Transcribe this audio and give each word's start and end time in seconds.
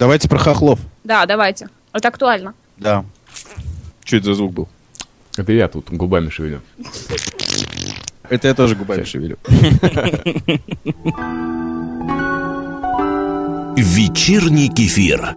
Давайте 0.00 0.30
про 0.30 0.38
хохлов. 0.38 0.78
Да, 1.04 1.26
давайте. 1.26 1.68
Это 1.92 2.08
актуально. 2.08 2.54
Да. 2.78 3.04
Что 4.02 4.16
это 4.16 4.24
за 4.24 4.34
звук 4.34 4.52
был? 4.54 4.68
Это 5.36 5.52
я 5.52 5.68
тут 5.68 5.90
губами 5.90 6.30
шевелю. 6.30 6.62
Это 8.30 8.48
я 8.48 8.54
тоже 8.54 8.76
губами 8.76 9.04
шевелю. 9.04 9.36
Вечерний 13.76 14.70
кефир. 14.70 15.36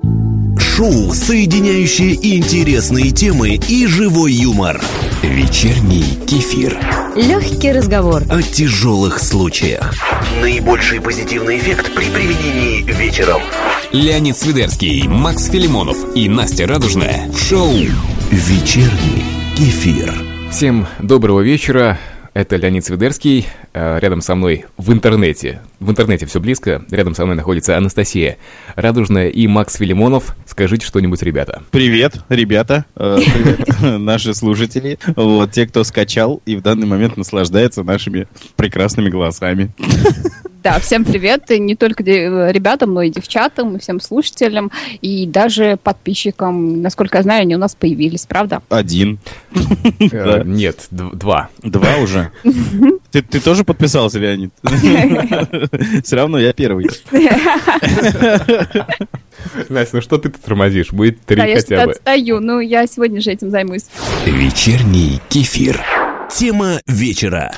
Шоу, 0.75 1.13
соединяющее 1.13 2.15
интересные 2.35 3.11
темы 3.11 3.59
и 3.67 3.85
живой 3.85 4.33
юмор. 4.33 4.81
Вечерний 5.21 6.03
кефир. 6.25 6.79
Легкий 7.15 7.71
разговор. 7.71 8.23
О 8.27 8.41
тяжелых 8.41 9.19
случаях. 9.19 9.93
Наибольший 10.41 10.99
позитивный 10.99 11.59
эффект 11.59 11.93
при 11.93 12.05
применении 12.05 12.81
вечером. 12.91 13.43
Леонид 13.91 14.35
Свидерский, 14.35 15.07
Макс 15.07 15.45
Филимонов 15.45 15.97
и 16.15 16.27
Настя 16.27 16.65
Радужная 16.65 17.29
в 17.31 17.39
шоу 17.39 17.69
Вечерний 18.31 19.23
кефир. 19.55 20.11
Всем 20.49 20.87
доброго 20.97 21.41
вечера. 21.41 21.99
Это 22.33 22.55
Леонид 22.55 22.83
Свидерский. 22.83 23.45
Э, 23.75 23.99
Рядом 23.99 24.21
со 24.21 24.33
мной 24.33 24.65
в 24.77 24.91
интернете. 24.91 25.61
В 25.83 25.89
интернете 25.89 26.25
все 26.25 26.39
близко. 26.39 26.85
Рядом 26.91 27.13
со 27.13 27.25
мной 27.25 27.35
находится 27.35 27.75
Анастасия 27.75 28.37
Радужная 28.77 29.27
и 29.27 29.47
Макс 29.47 29.75
Филимонов. 29.75 30.33
Скажите 30.45 30.85
что-нибудь, 30.85 31.21
ребята. 31.23 31.61
Привет, 31.71 32.23
ребята. 32.29 32.85
Э, 32.95 33.19
Привет, 33.19 33.81
наши 33.99 34.33
слушатели. 34.33 34.97
Вот, 35.17 35.51
те, 35.51 35.67
кто 35.67 35.83
скачал 35.83 36.41
и 36.45 36.55
в 36.55 36.61
данный 36.61 36.87
момент 36.87 37.17
наслаждается 37.17 37.83
нашими 37.83 38.29
прекрасными 38.55 39.09
голосами. 39.09 39.73
Да, 40.63 40.79
всем 40.79 41.03
привет. 41.03 41.51
И 41.51 41.59
не 41.59 41.75
только 41.75 42.01
ребятам, 42.01 42.93
но 42.93 43.01
и 43.01 43.09
девчатам, 43.09 43.75
и 43.75 43.79
всем 43.79 43.99
слушателям, 43.99 44.71
и 45.01 45.27
даже 45.27 45.77
подписчикам. 45.83 46.81
Насколько 46.81 47.17
я 47.17 47.23
знаю, 47.23 47.41
они 47.41 47.55
у 47.55 47.59
нас 47.59 47.75
появились, 47.75 48.25
правда? 48.25 48.61
Один. 48.69 49.19
Э. 49.99 50.43
Нет, 50.45 50.87
два. 50.89 51.49
Два 51.61 51.97
уже. 51.97 52.31
Ты, 53.13 53.21
ты 53.21 53.39
тоже 53.39 53.63
подписался, 53.63 54.17
Леонид? 54.17 54.51
Все 56.03 56.15
равно 56.15 56.39
я 56.39 56.51
первый. 56.51 56.89
Настя, 59.69 59.97
ну 59.97 60.01
что 60.01 60.17
ты 60.17 60.29
тут 60.29 60.41
тормозишь? 60.41 60.91
Будет 60.91 61.21
три 61.21 61.37
Да, 61.37 61.45
я 61.45 61.55
хотя 61.57 61.67
что-то 61.67 61.85
бы. 61.85 61.91
отстаю. 61.91 62.39
Ну, 62.39 62.59
я 62.59 62.87
сегодня 62.87 63.21
же 63.21 63.31
этим 63.31 63.51
займусь. 63.51 63.83
Вечерний 64.25 65.21
кефир. 65.29 65.79
Тема 66.35 66.79
вечера. 66.87 67.53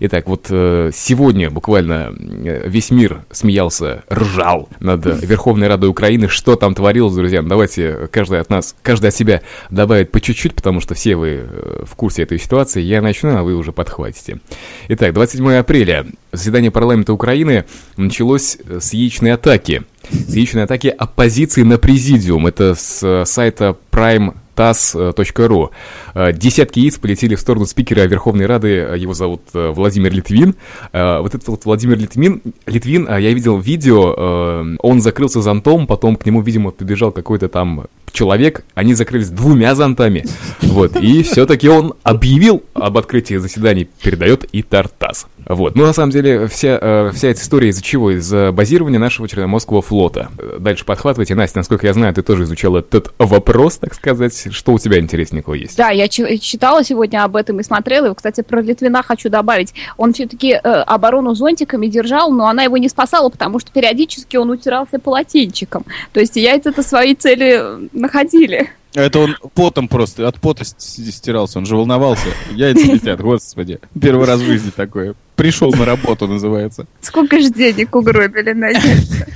Итак, 0.00 0.26
вот 0.26 0.48
э, 0.50 0.90
сегодня 0.92 1.52
буквально 1.52 2.12
э, 2.18 2.68
весь 2.68 2.90
мир 2.90 3.24
смеялся, 3.30 4.02
ржал 4.12 4.68
над 4.80 5.06
э, 5.06 5.16
Верховной 5.22 5.68
Радой 5.68 5.88
Украины. 5.88 6.26
Что 6.26 6.56
там 6.56 6.74
творилось, 6.74 7.14
друзья? 7.14 7.42
Ну, 7.42 7.48
Давайте 7.48 8.08
каждый 8.10 8.40
от 8.40 8.50
нас, 8.50 8.74
каждый 8.82 9.10
от 9.10 9.14
себя 9.14 9.42
добавит 9.70 10.10
по 10.10 10.20
чуть-чуть, 10.20 10.56
потому 10.56 10.80
что 10.80 10.94
все 10.94 11.14
вы 11.14 11.48
в 11.84 11.94
курсе 11.94 12.24
этой 12.24 12.40
ситуации. 12.40 12.82
Я 12.82 13.02
начну, 13.02 13.36
а 13.36 13.44
вы 13.44 13.54
уже 13.54 13.70
подхватите. 13.70 14.40
Итак, 14.88 15.14
27 15.14 15.52
апреля. 15.52 16.06
Заседание 16.32 16.72
парламента 16.72 17.12
Украины 17.12 17.64
началось 17.96 18.58
с 18.68 18.92
яичной 18.92 19.34
атаки. 19.34 19.84
С 20.10 20.34
яичной 20.34 20.64
атаки 20.64 20.88
оппозиции 20.88 21.62
на 21.62 21.78
президиум. 21.78 22.48
Это 22.48 22.74
с 22.74 23.24
сайта 23.26 23.76
Prime 23.92 24.34
tas.ru. 24.54 25.70
Э, 26.14 26.32
Десятки 26.32 26.80
яиц 26.80 26.98
полетели 26.98 27.34
в 27.34 27.40
сторону 27.40 27.66
спикера 27.66 28.02
Верховной 28.02 28.46
Рады, 28.46 28.68
э, 28.68 28.98
его 28.98 29.14
зовут 29.14 29.42
э, 29.54 29.70
Владимир 29.70 30.12
Литвин. 30.12 30.54
Вот 30.92 31.34
этот 31.34 31.48
вот 31.48 31.64
Владимир 31.64 31.98
Литвин, 31.98 32.40
Литвин, 32.66 33.08
я 33.08 33.32
видел 33.32 33.58
видео, 33.58 34.76
он 34.80 35.00
закрылся 35.00 35.40
зонтом, 35.40 35.86
потом 35.86 36.16
к 36.16 36.24
нему, 36.26 36.40
видимо, 36.40 36.70
побежал 36.70 37.12
какой-то 37.12 37.48
там 37.48 37.86
человек, 38.12 38.64
они 38.74 38.94
закрылись 38.94 39.30
двумя 39.30 39.74
зонтами, 39.74 40.24
вот, 40.62 40.96
и 40.96 41.22
все-таки 41.22 41.68
он 41.68 41.94
объявил 42.02 42.62
об 42.74 42.96
открытии 42.96 43.36
заседаний, 43.36 43.88
передает 44.02 44.44
и 44.52 44.62
Тартас. 44.62 45.26
Вот, 45.46 45.74
ну, 45.74 45.84
на 45.84 45.92
самом 45.92 46.12
деле, 46.12 46.46
вся, 46.46 47.10
вся 47.12 47.28
эта 47.28 47.40
история 47.40 47.68
из-за 47.68 47.82
чего? 47.82 48.12
Из-за 48.12 48.52
базирования 48.52 48.98
нашего 48.98 49.28
Черноморского 49.28 49.82
флота. 49.82 50.28
Дальше 50.58 50.84
подхватывайте. 50.84 51.34
Настя, 51.34 51.58
насколько 51.58 51.86
я 51.86 51.92
знаю, 51.92 52.14
ты 52.14 52.22
тоже 52.22 52.44
изучала 52.44 52.78
этот 52.78 53.12
вопрос, 53.18 53.76
так 53.78 53.94
сказать. 53.94 54.43
Что 54.50 54.72
у 54.72 54.78
тебя 54.78 54.98
интересненького 54.98 55.54
есть? 55.54 55.76
Да, 55.76 55.90
я 55.90 56.08
чи- 56.08 56.38
читала 56.38 56.84
сегодня 56.84 57.24
об 57.24 57.36
этом 57.36 57.60
и 57.60 57.62
смотрела. 57.62 58.10
И, 58.10 58.14
кстати, 58.14 58.42
про 58.42 58.60
Литвина 58.60 59.02
хочу 59.02 59.28
добавить. 59.30 59.74
Он 59.96 60.12
все-таки 60.12 60.52
оборону 60.52 61.34
зонтиками 61.34 61.86
держал, 61.86 62.30
но 62.32 62.46
она 62.46 62.62
его 62.64 62.76
не 62.76 62.88
спасала, 62.88 63.28
потому 63.28 63.58
что 63.58 63.72
периодически 63.72 64.36
он 64.36 64.50
утирался 64.50 64.98
полотенчиком. 64.98 65.84
То 66.12 66.20
есть 66.20 66.36
яйца-то 66.36 66.82
свои 66.82 67.14
цели 67.14 67.58
э, 67.60 67.88
находили. 67.92 68.70
Это 68.94 69.18
он 69.18 69.36
потом 69.54 69.88
просто, 69.88 70.28
от 70.28 70.40
пота 70.40 70.64
стирался, 70.64 71.58
он 71.58 71.66
же 71.66 71.76
волновался. 71.76 72.26
Яйца 72.52 72.86
летят, 72.92 73.20
господи. 73.20 73.80
Первый 74.00 74.24
раз 74.26 74.40
в 74.40 74.44
жизни 74.44 74.70
такое. 74.70 75.14
Пришел 75.34 75.72
на 75.72 75.84
работу, 75.84 76.28
называется. 76.28 76.86
Сколько 77.00 77.40
же 77.40 77.50
денег 77.50 77.94
угробили 77.96 78.52
на 78.52 78.68
яйца? 78.68 79.26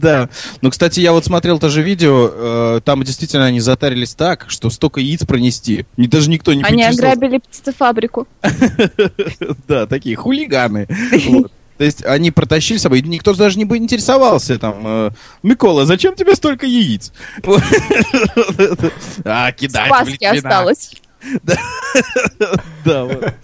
Да. 0.00 0.28
Ну, 0.62 0.70
кстати, 0.70 1.00
я 1.00 1.12
вот 1.12 1.24
смотрел 1.24 1.58
тоже 1.58 1.82
видео, 1.82 2.30
э, 2.32 2.80
там 2.84 3.02
действительно 3.02 3.46
они 3.46 3.60
затарились 3.60 4.14
так, 4.14 4.46
что 4.48 4.70
столько 4.70 5.00
яиц 5.00 5.24
пронести. 5.24 5.84
Ни, 5.96 6.06
даже 6.06 6.30
никто 6.30 6.54
не 6.54 6.62
Они 6.62 6.82
ограбили 6.84 7.38
птицефабрику. 7.38 8.26
Да, 9.68 9.86
такие 9.86 10.16
хулиганы. 10.16 10.86
То 11.78 11.84
есть 11.84 12.04
они 12.04 12.30
протащили 12.30 12.76
с 12.76 12.82
собой, 12.82 12.98
и 13.00 13.02
никто 13.02 13.32
даже 13.34 13.58
не 13.58 13.64
бы 13.64 13.78
интересовался 13.78 14.58
там. 14.58 14.82
э, 14.84 15.10
Микола, 15.42 15.86
зачем 15.86 16.14
тебе 16.14 16.34
столько 16.34 16.66
яиц? 16.66 17.12
А, 19.24 19.52
кидать 19.52 19.86
Спаски 19.86 20.24
осталось. 20.24 20.92
Да, 22.84 23.04
вот. 23.04 23.34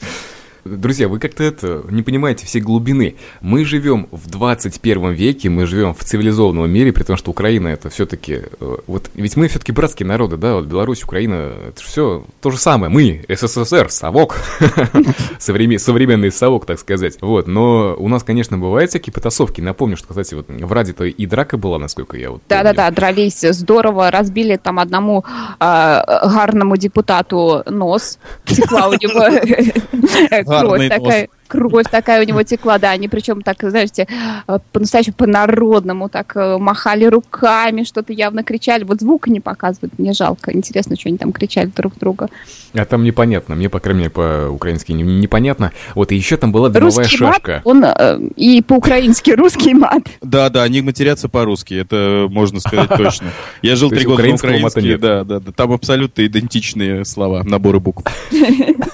Друзья, 0.67 1.09
вы 1.09 1.19
как-то 1.19 1.45
это 1.45 1.83
не 1.91 2.03
понимаете 2.03 2.47
всей 2.47 2.61
глубины. 2.61 3.17
Мы 3.41 3.65
живем 3.65 4.09
в 4.11 4.29
21 4.29 5.13
веке, 5.13 5.49
мы 5.49 5.67
живем 5.67 5.95
в 5.95 6.03
цивилизованном 6.05 6.71
мире, 6.71 6.93
при 6.93 7.05
том, 7.05 7.17
что 7.17 7.31
Украина 7.31 7.69
это 7.69 7.89
все-таки... 7.91 8.43
Вот, 8.87 9.11
ведь 9.15 9.37
мы 9.37 9.49
все-таки 9.49 9.73
братские 9.73 10.07
народы, 10.07 10.37
да, 10.37 10.55
вот 10.55 10.67
Беларусь, 10.67 11.05
Украина, 11.05 11.53
это 11.69 11.83
все 11.83 12.25
то 12.41 12.51
же 12.51 12.59
самое. 12.59 12.93
Мы, 12.93 13.25
СССР, 13.29 13.91
совок. 13.91 14.37
Современ- 15.39 15.79
Современный 15.79 16.33
совок, 16.33 16.67
так 16.67 16.79
сказать. 16.81 17.19
Вот, 17.21 17.47
но 17.47 17.95
у 17.99 18.09
нас, 18.09 18.23
конечно, 18.23 18.59
бывают 18.59 18.91
всякие 18.91 19.13
потасовки. 19.13 19.61
Напомню, 19.61 19.97
что, 19.97 20.09
кстати, 20.09 20.35
вот 20.35 20.47
в 20.49 20.73
Раде-то 20.73 21.05
и 21.05 21.27
драка 21.27 21.57
была, 21.57 21.79
насколько 21.79 22.17
я 22.17 22.31
вот. 22.31 22.43
Да-да-да, 22.49 22.91
дрались 22.91 23.41
здорово, 23.41 24.11
разбили 24.11 24.57
там 24.57 24.79
одному 24.79 25.25
а, 25.59 26.27
гарному 26.29 26.77
депутату 26.77 27.63
нос, 27.67 28.19
текла 28.45 28.91
у 30.65 30.77
него 30.77 30.77
э, 30.77 30.89
Гарный 30.89 31.31
кровь 31.47 31.87
такая. 31.91 32.23
У 32.23 32.27
него 32.27 32.43
текла, 32.43 32.79
да, 32.79 32.91
они 32.91 33.09
причем 33.09 33.43
так, 33.43 33.57
знаете, 33.63 34.07
э, 34.47 34.59
по-настоящему 34.73 35.15
по-народному 35.17 36.09
так 36.09 36.37
э, 36.37 36.59
махали 36.59 37.05
руками, 37.05 37.85
что-то 37.85 38.13
явно 38.13 38.43
кричали. 38.43 38.85
Вот 38.85 39.01
звук 39.01 39.29
не 39.29 39.41
показывают, 39.41 39.99
мне 39.99 40.13
жалко. 40.13 40.53
Интересно, 40.53 40.97
что 40.97 41.09
они 41.09 41.19
там 41.19 41.33
кричали 41.33 41.71
друг 41.75 41.99
друга. 41.99 42.29
А 42.75 42.85
там 42.85 43.05
непонятно, 43.05 43.55
мне, 43.55 43.69
по 43.71 43.81
крайней 43.81 44.01
мере, 44.01 44.11
по-украински 44.11 44.93
не- 44.93 45.03
непонятно. 45.03 45.73
Вот, 45.95 46.13
и 46.13 46.17
еще 46.17 46.37
там 46.37 46.53
была 46.53 46.69
дымовая 46.69 47.05
Русский 47.05 47.23
мат, 47.25 47.35
шашка. 47.37 47.61
он 47.65 47.85
э, 47.85 48.19
и 48.37 48.61
по-украински 48.63 49.31
русский 49.31 49.73
мат. 49.75 50.03
Да, 50.21 50.51
да, 50.51 50.63
они 50.63 50.83
матерятся 50.83 51.29
по-русски, 51.29 51.75
это 51.75 52.27
можно 52.31 52.61
сказать 52.61 52.91
точно. 52.97 53.29
Я 53.63 53.77
жил 53.77 53.91
три 53.91 54.05
года 54.05 54.23
на 54.25 54.35
украинске, 54.35 54.83
нет. 54.83 55.01
да, 55.01 55.25
да, 55.25 55.41
да, 55.41 55.53
там 55.53 55.73
абсолютно 55.73 56.27
идентичные 56.27 57.05
слова, 57.05 57.43
наборы 57.45 57.81
букв. 57.81 58.05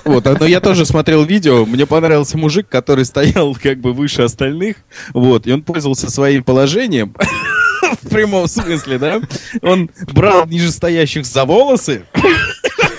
Вот, 0.04 0.26
а, 0.26 0.36
но 0.38 0.46
я 0.46 0.60
тоже 0.60 0.84
смотрел 0.84 1.22
видео, 1.22 1.64
мне 1.64 1.86
понравился 1.86 2.36
мужик, 2.42 2.68
который 2.68 3.04
стоял 3.04 3.54
как 3.62 3.78
бы 3.80 3.92
выше 3.92 4.22
остальных, 4.22 4.76
вот, 5.14 5.46
и 5.46 5.52
он 5.52 5.62
пользовался 5.62 6.10
своим 6.10 6.44
положением, 6.44 7.14
в 8.02 8.08
прямом 8.08 8.48
смысле, 8.48 8.98
да, 8.98 9.20
он 9.62 9.90
брал 10.12 10.46
нижестоящих 10.46 11.24
за 11.24 11.44
волосы, 11.44 12.04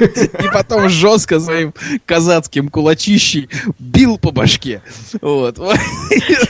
И 0.00 0.48
потом 0.52 0.88
жестко 0.88 1.40
своим 1.40 1.74
казацким 2.06 2.68
кулачищей 2.68 3.48
бил 3.78 4.18
по 4.18 4.30
башке. 4.30 4.82
Вот. 5.20 5.58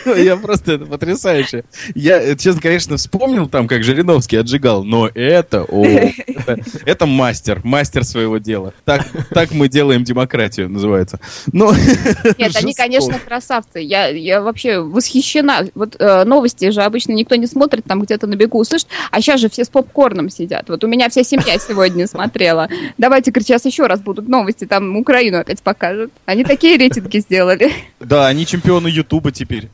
Я 0.17 0.37
просто, 0.37 0.73
это 0.73 0.87
потрясающе. 0.87 1.65
Я, 1.95 2.37
честно, 2.37 2.61
конечно, 2.61 2.97
вспомнил 2.97 3.49
там, 3.49 3.69
как 3.69 3.85
Жириновский 3.85 4.37
отжигал, 4.37 4.85
но 4.85 5.09
это, 5.15 5.65
о, 5.65 5.85
это, 5.85 6.59
это 6.85 7.07
мастер, 7.07 7.61
мастер 7.65 8.05
своего 8.05 8.39
дела. 8.39 8.75
Так, 8.85 9.07
так 9.31 9.53
мы 9.53 9.69
делаем 9.69 10.05
демократию, 10.05 10.69
называется. 10.69 11.21
Ну, 11.53 11.73
Нет, 12.39 12.57
они, 12.57 12.75
конечно, 12.75 13.19
красавцы. 13.19 13.81
Я, 13.81 14.09
я 14.09 14.41
вообще 14.41 14.81
восхищена. 14.81 15.67
Вот 15.75 15.97
э, 15.99 16.25
новости 16.25 16.71
же 16.71 16.83
обычно 16.83 17.13
никто 17.13 17.35
не 17.35 17.47
смотрит, 17.47 17.85
там 17.85 18.03
где-то 18.03 18.27
на 18.27 18.35
бегу 18.35 18.61
услышит. 18.61 18.89
А 19.11 19.21
сейчас 19.21 19.41
же 19.41 19.49
все 19.49 19.65
с 19.65 19.69
попкорном 19.69 20.31
сидят. 20.31 20.69
Вот 20.69 20.85
у 20.85 20.87
меня 20.87 21.09
вся 21.09 21.23
семья 21.25 21.59
сегодня 21.59 22.07
смотрела. 22.07 22.69
Давайте 22.99 23.32
Ты 23.33 23.41
говоришь, 23.41 23.47
сейчас 23.47 23.65
еще 23.65 23.87
раз 23.87 24.01
будут 24.01 24.29
новости, 24.29 24.67
там 24.67 24.95
Украину 24.95 25.39
опять 25.39 25.63
покажут. 25.63 26.13
Они 26.27 26.45
такие 26.45 26.77
рейтинги 26.77 27.17
сделали. 27.19 27.73
Да, 27.99 28.27
они 28.27 28.45
чемпионы 28.45 28.89
Ютуба 28.89 29.33
теперь. 29.33 29.71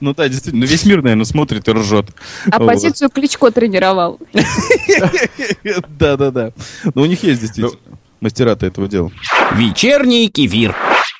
Ну 0.00 0.14
да, 0.14 0.28
действительно, 0.28 0.64
ну 0.64 0.66
весь 0.66 0.86
мир, 0.86 1.02
наверное, 1.02 1.26
смотрит 1.26 1.68
и 1.68 1.72
ржет. 1.72 2.06
Оппозицию 2.50 3.10
Кличко 3.10 3.50
тренировал. 3.50 4.18
Да-да-да. 5.98 6.52
Но 6.94 7.02
у 7.02 7.06
них 7.06 7.22
есть 7.22 7.42
действительно 7.42 7.78
мастера-то 8.22 8.64
этого 8.64 8.88
дела. 8.88 9.12
Вечерний 9.52 10.28
кефир. 10.30 10.74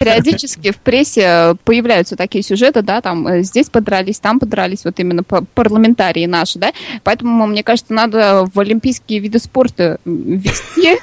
Периодически 0.04 0.70
в 0.72 0.76
прессе 0.76 1.56
появляются 1.64 2.16
такие 2.16 2.42
сюжеты, 2.42 2.82
да, 2.82 3.00
там 3.00 3.26
э, 3.26 3.42
здесь 3.42 3.68
подрались, 3.68 4.18
там 4.18 4.38
подрались, 4.38 4.84
вот 4.84 4.98
именно 5.00 5.22
па- 5.22 5.44
парламентарии 5.54 6.26
наши, 6.26 6.58
да. 6.58 6.72
Поэтому, 7.02 7.46
мне 7.46 7.62
кажется, 7.62 7.92
надо 7.92 8.46
в 8.52 8.58
олимпийские 8.60 9.18
виды 9.20 9.38
спорта 9.38 9.98
ввести 10.04 10.98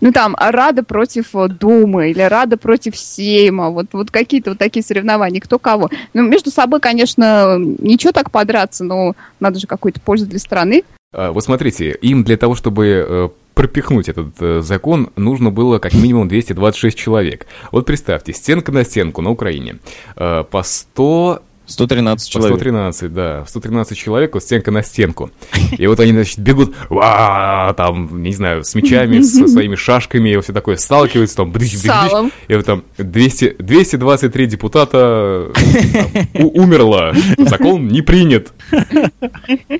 ну 0.00 0.12
там 0.12 0.36
Рада 0.38 0.82
против 0.82 1.34
э, 1.34 1.48
Думы 1.48 2.10
или 2.10 2.22
Рада 2.22 2.56
против 2.56 2.96
Сейма, 2.96 3.70
вот, 3.70 3.86
вот 3.92 4.10
какие-то 4.10 4.50
вот 4.50 4.58
такие 4.58 4.82
соревнования, 4.82 5.40
кто 5.40 5.58
кого. 5.58 5.90
Ну, 6.14 6.22
между 6.22 6.50
собой, 6.50 6.80
конечно, 6.80 7.56
ничего 7.58 8.12
так 8.12 8.30
подраться, 8.30 8.84
но 8.84 9.14
надо 9.40 9.58
же 9.58 9.66
какую-то 9.66 10.00
пользу 10.00 10.26
для 10.26 10.38
страны. 10.38 10.84
А, 11.12 11.32
Вот 11.32 11.44
смотрите, 11.44 11.90
им 12.02 12.24
для 12.24 12.36
того, 12.36 12.54
чтобы 12.54 12.86
э, 12.86 13.28
пропихнуть 13.54 14.08
этот 14.08 14.28
э, 14.40 14.60
закон, 14.62 15.10
нужно 15.16 15.50
было 15.50 15.78
как 15.78 15.94
минимум 15.94 16.28
226 16.28 16.96
человек. 16.96 17.46
Вот 17.70 17.86
представьте, 17.86 18.32
стенка 18.32 18.72
на 18.72 18.84
стенку 18.84 19.22
на 19.22 19.30
Украине. 19.30 19.78
Э, 20.16 20.44
По 20.50 20.62
100 20.62 21.42
113 21.72 22.28
По 22.28 22.32
человек. 22.38 22.56
113, 22.58 23.12
да. 23.12 23.44
113 23.46 23.98
человек, 23.98 24.34
вот 24.34 24.42
стенка 24.42 24.70
на 24.70 24.82
стенку. 24.82 25.30
И 25.76 25.86
вот 25.86 26.00
они, 26.00 26.12
значит, 26.12 26.38
бегут, 26.38 26.74
там, 26.88 28.22
не 28.22 28.32
знаю, 28.32 28.64
с 28.64 28.74
мечами, 28.74 29.20
со 29.22 29.46
своими 29.48 29.74
шашками, 29.74 30.30
и 30.30 30.40
все 30.40 30.52
такое, 30.52 30.76
сталкиваются, 30.76 31.36
там, 31.36 31.52
бдыщ, 31.52 31.74
бдыщ, 31.78 31.86
Салом. 31.86 32.32
и 32.48 32.54
вот 32.54 32.64
там 32.66 32.84
200, 32.98 33.56
223 33.58 34.46
депутата 34.46 35.50
там, 35.52 36.50
умерло, 36.54 37.12
закон 37.38 37.88
не 37.88 38.02
принят. 38.02 38.52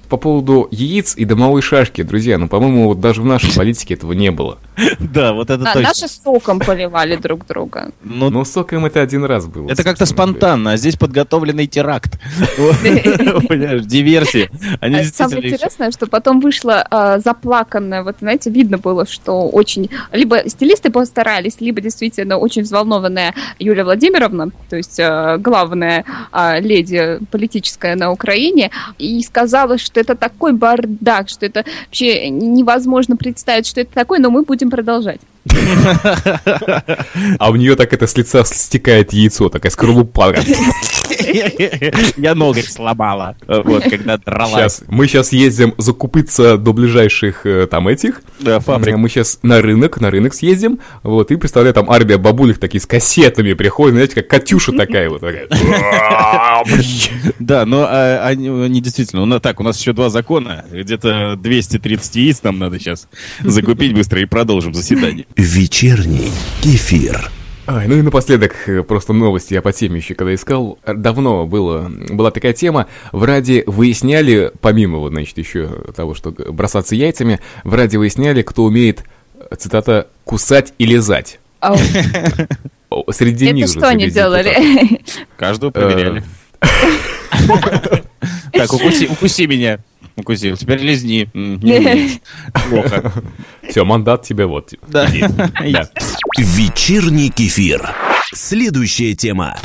По 0.09 0.17
поводу 0.17 0.69
яиц 0.71 1.15
и 1.17 1.25
домовой 1.25 1.62
шашки, 1.62 2.03
друзья, 2.03 2.39
ну, 2.39 2.49
по-моему, 2.49 2.89
вот 2.89 3.00
даже 3.00 3.23
в 3.23 3.25
нашей 3.25 3.55
политике 3.55 3.94
этого 3.94 4.12
не 4.12 4.31
было. 4.31 4.59
Да, 4.99 5.33
вот 5.33 5.50
это 5.50 5.62
На- 5.62 5.73
точно. 5.73 5.89
наши 5.89 6.09
соком 6.09 6.59
поливали 6.59 7.17
друг 7.17 7.47
друга. 7.47 7.93
Ну, 8.03 8.31
Но 8.31 8.44
соком 8.44 8.87
это 8.87 9.00
один 9.00 9.25
раз 9.25 9.47
было. 9.47 9.71
Это 9.71 9.85
как-то 9.85 10.06
спонтанно, 10.06 10.73
а 10.73 10.77
здесь 10.77 10.97
подготовленный 10.97 11.67
теракт. 11.82 12.19
Понимаешь, 13.49 13.82
диверсия. 13.82 14.49
А 14.81 15.02
Самое 15.05 15.49
интересное, 15.49 15.90
что 15.90 16.06
потом 16.06 16.40
вышло 16.40 16.87
а, 16.90 17.19
заплаканное, 17.19 18.02
вот 18.02 18.17
знаете, 18.20 18.50
видно 18.50 18.79
было, 18.79 19.06
что 19.06 19.49
очень 19.49 19.90
либо 20.12 20.49
стилисты 20.49 20.90
постарались, 20.90 21.61
либо 21.61 21.81
действительно 21.81 22.38
очень 22.38 22.62
взволнованная 22.62 23.34
Юлия 23.58 23.84
Владимировна, 23.84 24.50
то 24.70 24.76
есть 24.76 24.99
а, 25.00 25.38
главная 25.38 26.05
а, 26.31 26.61
леди 26.61 27.19
политическая 27.31 27.96
на 27.96 28.12
Украине, 28.12 28.70
и 28.99 29.20
сказала, 29.23 29.79
что 29.79 30.00
это 30.00 30.14
такой 30.14 30.52
бардак, 30.52 31.29
что 31.29 31.46
это 31.46 31.64
вообще 31.87 32.31
невозможно 32.31 33.17
представить, 33.17 33.67
что 33.67 33.81
это 33.81 33.93
такое, 33.93 34.20
но 34.20 34.31
мы 34.31 34.43
будем 34.43 34.70
продолжать. 34.70 35.20
А 37.39 37.50
у 37.50 37.56
нее 37.56 37.77
так 37.77 37.93
это 37.93 38.06
с 38.06 38.17
лица 38.17 38.44
стекает 38.44 39.12
яйцо, 39.12 39.49
такая 39.49 39.71
скорлупа. 39.71 40.35
Я 42.17 42.35
ноготь 42.35 42.71
сломала, 42.71 43.37
вот, 43.47 43.85
когда 43.85 44.19
дралась. 44.19 44.53
Сейчас, 44.53 44.85
мы 44.89 45.06
сейчас 45.06 45.33
ездим 45.33 45.75
закупиться 45.79 46.56
до 46.56 46.73
ближайших 46.73 47.47
э, 47.47 47.67
там 47.67 47.89
этих. 47.89 48.23
Да, 48.41 48.61
фабрик. 48.61 48.97
Мы 48.97 49.09
сейчас 49.09 49.39
на 49.43 49.61
рынок, 49.61 50.00
на 50.00 50.11
рынок 50.11 50.35
съездим. 50.35 50.81
Вот, 51.03 51.31
и 51.31 51.37
представляю, 51.37 51.75
там 51.75 51.91
армия 51.91 52.19
бабулек 52.19 52.59
такие 52.59 52.81
с 52.81 52.87
кассетами 52.87 53.53
приходят, 53.53 53.94
знаете, 53.94 54.15
как 54.15 54.29
Катюша 54.29 54.73
такая 54.73 55.09
вот. 55.11 55.23
Да, 57.39 57.67
но 57.67 57.87
а, 57.89 58.27
они, 58.27 58.81
действительно, 58.81 59.41
так, 59.41 59.61
у 59.61 59.62
нас 59.62 59.79
еще 59.79 59.93
два 59.93 60.11
закона, 60.11 60.65
где-то 60.71 61.37
230 61.37 62.17
яиц 62.17 62.43
нам 62.43 62.59
надо 62.59 62.79
сейчас 62.79 63.09
закупить 63.41 63.94
быстро 63.94 64.21
и 64.21 64.25
продолжим 64.25 64.75
заседание. 64.75 65.27
Вечерний 65.37 66.31
кефир. 66.62 67.31
Ай, 67.67 67.87
ну 67.87 67.94
и 67.96 68.02
напоследок, 68.02 68.55
э, 68.67 68.82
просто 68.82 69.12
новости 69.12 69.55
я 69.55 69.62
по 69.62 69.73
теме 69.73 69.99
еще 69.99 70.14
когда 70.14 70.34
искал. 70.34 70.79
Э, 70.84 70.94
Давно 70.94 71.46
было, 71.46 71.90
была 72.11 72.31
такая 72.31 72.52
тема, 72.52 72.88
в 73.12 73.23
Раде 73.23 73.62
выясняли, 73.67 74.52
помимо 74.61 74.99
вот, 74.99 75.12
значит, 75.12 75.38
еще 75.38 75.69
того, 75.94 76.14
что 76.14 76.32
бросаться 76.32 76.96
яйцами, 76.96 77.40
в 77.62 77.73
Раде 77.75 77.99
выясняли, 77.99 78.43
кто 78.43 78.64
умеет, 78.64 79.05
э, 79.37 79.55
цитата, 79.56 80.08
кусать 80.25 80.75
и 80.79 80.87
лизать. 80.87 81.38
Среди 83.11 83.46
это 83.46 83.55
них 83.55 83.67
же 83.69 83.73
что 83.75 83.88
они 83.88 84.11
делали? 84.11 85.00
Каждого 85.37 85.70
проверяли. 85.70 86.25
Так, 88.52 88.73
укуси, 88.73 89.06
укуси 89.06 89.46
меня. 89.46 89.79
Укусил. 90.17 90.56
Теперь 90.56 90.81
лизни. 90.81 91.29
Плохо. 92.69 93.12
Все, 93.69 93.85
мандат 93.85 94.23
тебе 94.23 94.47
вот. 94.47 94.75
Да. 94.88 95.06
Вечерний 96.38 97.31
кефир. 97.31 97.94
Следующая 98.35 99.14
тема. 99.14 99.56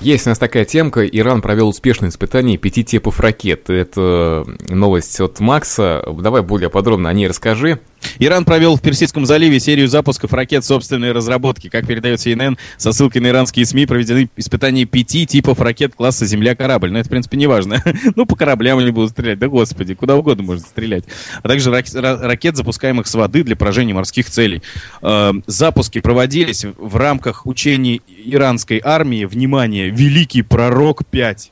Есть 0.00 0.26
у 0.26 0.30
нас 0.30 0.38
такая 0.38 0.64
темка. 0.64 1.06
Иран 1.06 1.40
провел 1.40 1.68
успешное 1.68 2.10
испытание 2.10 2.58
пяти 2.58 2.84
типов 2.84 3.20
ракет. 3.20 3.70
Это 3.70 4.44
новость 4.68 5.20
от 5.20 5.40
Макса. 5.40 6.04
Давай 6.20 6.42
более 6.42 6.70
подробно 6.70 7.08
о 7.08 7.12
ней 7.12 7.26
расскажи. 7.28 7.80
Иран 8.18 8.44
провел 8.44 8.76
в 8.76 8.80
Персидском 8.80 9.26
заливе 9.26 9.60
серию 9.60 9.88
запусков 9.88 10.32
ракет 10.32 10.64
собственной 10.64 11.12
разработки. 11.12 11.68
Как 11.68 11.86
передает 11.86 12.20
CNN, 12.20 12.58
со 12.76 12.92
ссылкой 12.92 13.20
на 13.20 13.28
иранские 13.28 13.66
СМИ 13.66 13.86
проведены 13.86 14.28
испытания 14.36 14.84
пяти 14.84 15.26
типов 15.26 15.60
ракет 15.60 15.94
класса 15.94 16.26
«Земля-корабль». 16.26 16.90
Но 16.90 16.98
это, 16.98 17.08
в 17.08 17.10
принципе, 17.10 17.36
не 17.36 17.46
важно. 17.46 17.82
ну, 18.16 18.26
по 18.26 18.36
кораблям 18.36 18.78
они 18.78 18.90
будут 18.90 19.10
стрелять. 19.10 19.38
Да, 19.38 19.48
господи, 19.48 19.94
куда 19.94 20.16
угодно 20.16 20.42
можно 20.44 20.64
стрелять. 20.64 21.04
А 21.42 21.48
также 21.48 21.70
рак- 21.70 21.86
ра- 21.86 22.20
ракет, 22.20 22.56
запускаемых 22.56 23.06
с 23.06 23.14
воды 23.14 23.42
для 23.42 23.56
поражения 23.56 23.94
морских 23.94 24.30
целей. 24.30 24.62
Э, 25.02 25.32
запуски 25.46 26.00
проводились 26.00 26.64
в 26.64 26.96
рамках 26.96 27.46
учений 27.46 28.02
иранской 28.24 28.80
армии. 28.82 29.24
Внимание, 29.24 29.90
Великий 29.90 30.42
Пророк 30.42 31.04
5. 31.06 31.50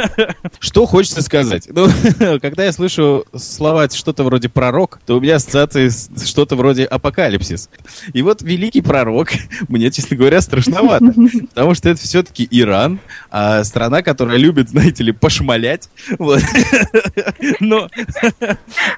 Что 0.58 0.86
хочется 0.86 1.22
сказать? 1.22 1.68
Ну, 1.70 1.88
когда 2.40 2.64
я 2.64 2.72
слышу 2.72 3.24
слова 3.34 3.88
что-то 3.90 4.24
вроде 4.24 4.48
пророк, 4.48 5.00
то 5.06 5.16
у 5.16 5.20
меня 5.20 5.36
ассоциации 5.36 5.85
что-то 5.90 6.56
вроде 6.56 6.84
апокалипсис. 6.84 7.68
И 8.12 8.22
вот 8.22 8.42
великий 8.42 8.80
пророк, 8.82 9.28
мне, 9.68 9.90
честно 9.90 10.16
говоря, 10.16 10.40
страшновато. 10.40 11.12
Потому 11.54 11.74
что 11.74 11.88
это 11.88 12.00
все-таки 12.00 12.46
Иран, 12.50 12.98
а 13.30 13.64
страна, 13.64 14.02
которая 14.02 14.36
любит, 14.38 14.68
знаете 14.70 15.02
ли, 15.04 15.12
пошмалять. 15.12 15.88
Вот. 16.18 16.40
Но 17.60 17.88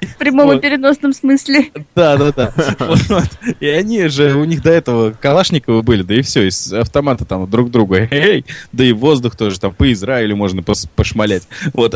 В 0.01 0.17
прямом 0.17 0.51
и 0.51 0.53
Вот. 0.55 0.61
переносном 0.61 1.13
смысле. 1.13 1.71
да, 1.95 2.17
да, 2.17 2.31
да. 2.31 2.53
Вот. 2.79 3.29
И 3.59 3.67
они 3.67 4.07
же, 4.07 4.33
у 4.35 4.43
них 4.45 4.61
до 4.61 4.71
этого 4.71 5.11
Калашниковы 5.11 5.81
были, 5.83 6.03
да 6.03 6.15
и 6.15 6.21
все, 6.21 6.47
из 6.47 6.71
автомата 6.73 7.25
там 7.25 7.49
друг 7.49 7.71
друга. 7.71 8.07
Эй, 8.11 8.45
да 8.71 8.83
и 8.83 8.91
воздух 8.91 9.35
тоже 9.35 9.59
там 9.59 9.73
по 9.73 9.91
Израилю 9.91 10.35
можно 10.35 10.63
пошмалять. 10.95 11.43
Вот. 11.73 11.95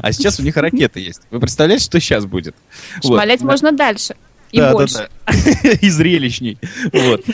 А 0.00 0.12
сейчас 0.12 0.38
у 0.40 0.42
них 0.42 0.56
ракеты 0.56 1.00
есть. 1.00 1.22
Вы 1.30 1.40
представляете, 1.40 1.84
что 1.84 2.00
сейчас 2.00 2.26
будет? 2.26 2.54
Вот. 3.02 3.14
Шмалять 3.16 3.40
можно 3.42 3.72
дальше. 3.72 4.13
И 4.54 4.58
Да, 4.58 4.68
да, 4.68 4.72
больше. 4.72 5.08
да. 5.26 5.70
И 5.80 5.90
зрелищней. 5.90 6.58
Вот. 6.92 7.24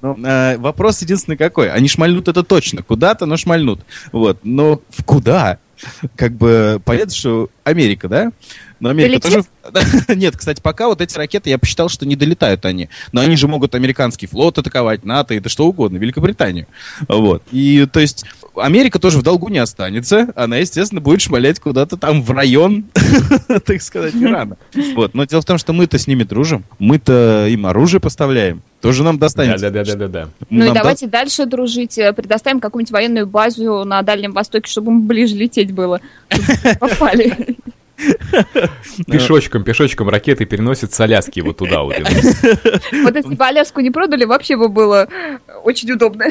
Но, 0.00 0.16
а, 0.24 0.58
Вопрос 0.58 1.00
единственный 1.00 1.36
какой. 1.36 1.70
Они 1.70 1.86
шмальнут 1.88 2.26
это 2.26 2.42
точно. 2.42 2.82
Куда-то, 2.82 3.24
но 3.24 3.36
шмальнут. 3.36 3.80
Вот. 4.10 4.40
Но 4.42 4.80
в 4.90 5.04
куда? 5.04 5.58
Как 6.16 6.32
бы 6.32 6.80
понятно, 6.84 7.14
что 7.14 7.50
Америка, 7.62 8.08
да? 8.08 8.32
Но 8.80 8.88
Америка 8.90 9.20
Долетит? 9.20 9.48
тоже... 9.62 10.06
Нет, 10.16 10.36
кстати, 10.36 10.60
пока 10.60 10.88
вот 10.88 11.00
эти 11.00 11.16
ракеты, 11.16 11.50
я 11.50 11.58
посчитал, 11.58 11.88
что 11.88 12.04
не 12.04 12.16
долетают 12.16 12.64
они. 12.64 12.88
Но 13.12 13.20
они 13.20 13.36
же 13.36 13.46
могут 13.46 13.76
американский 13.76 14.26
флот 14.26 14.58
атаковать, 14.58 15.04
НАТО, 15.04 15.34
и 15.34 15.40
да 15.40 15.48
что 15.48 15.66
угодно, 15.66 15.98
Великобританию. 15.98 16.66
Вот. 17.08 17.44
И, 17.52 17.86
то 17.92 18.00
есть, 18.00 18.24
Америка 18.56 18.98
тоже 18.98 19.18
в 19.18 19.22
долгу 19.22 19.48
не 19.48 19.58
останется. 19.58 20.32
Она, 20.36 20.58
естественно, 20.58 21.00
будет 21.00 21.20
шмалять 21.20 21.58
куда-то 21.60 21.96
там 21.96 22.22
в 22.22 22.30
район, 22.30 22.84
так 23.64 23.80
сказать, 23.82 24.14
Ирана. 24.14 24.56
Вот. 24.94 25.14
Но 25.14 25.24
дело 25.24 25.42
в 25.42 25.44
том, 25.44 25.58
что 25.58 25.72
мы-то 25.72 25.98
с 25.98 26.06
ними 26.06 26.24
дружим. 26.24 26.64
Мы-то 26.78 27.46
им 27.48 27.66
оружие 27.66 28.00
поставляем. 28.00 28.62
Тоже 28.80 29.04
нам 29.04 29.18
достанется. 29.18 29.70
Да-да-да-да-да. 29.70 30.28
Ну 30.50 30.64
и 30.66 30.72
давайте 30.72 31.06
дальше 31.06 31.46
дружить, 31.46 31.98
э, 31.98 32.12
предоставим 32.12 32.60
какую-нибудь 32.60 32.92
военную 32.92 33.26
базу 33.26 33.84
на 33.84 34.02
Дальнем 34.02 34.32
Востоке, 34.32 34.68
чтобы 34.70 34.90
им 34.90 35.06
ближе 35.06 35.36
лететь 35.36 35.72
было. 35.72 36.00
Попали. 36.80 37.56
Пешочком, 39.06 39.62
пешочком 39.62 40.08
ракеты 40.08 40.44
переносят 40.44 40.92
с 40.92 41.00
Аляски 41.00 41.40
вот 41.40 41.58
туда 41.58 41.82
вот. 41.82 41.94
Вот 42.00 43.16
если 43.16 43.34
бы 43.34 43.44
Аляску 43.44 43.80
не 43.80 43.90
продали, 43.90 44.24
вообще 44.24 44.56
бы 44.56 44.68
было 44.68 45.08
очень 45.62 45.92
удобно. 45.92 46.26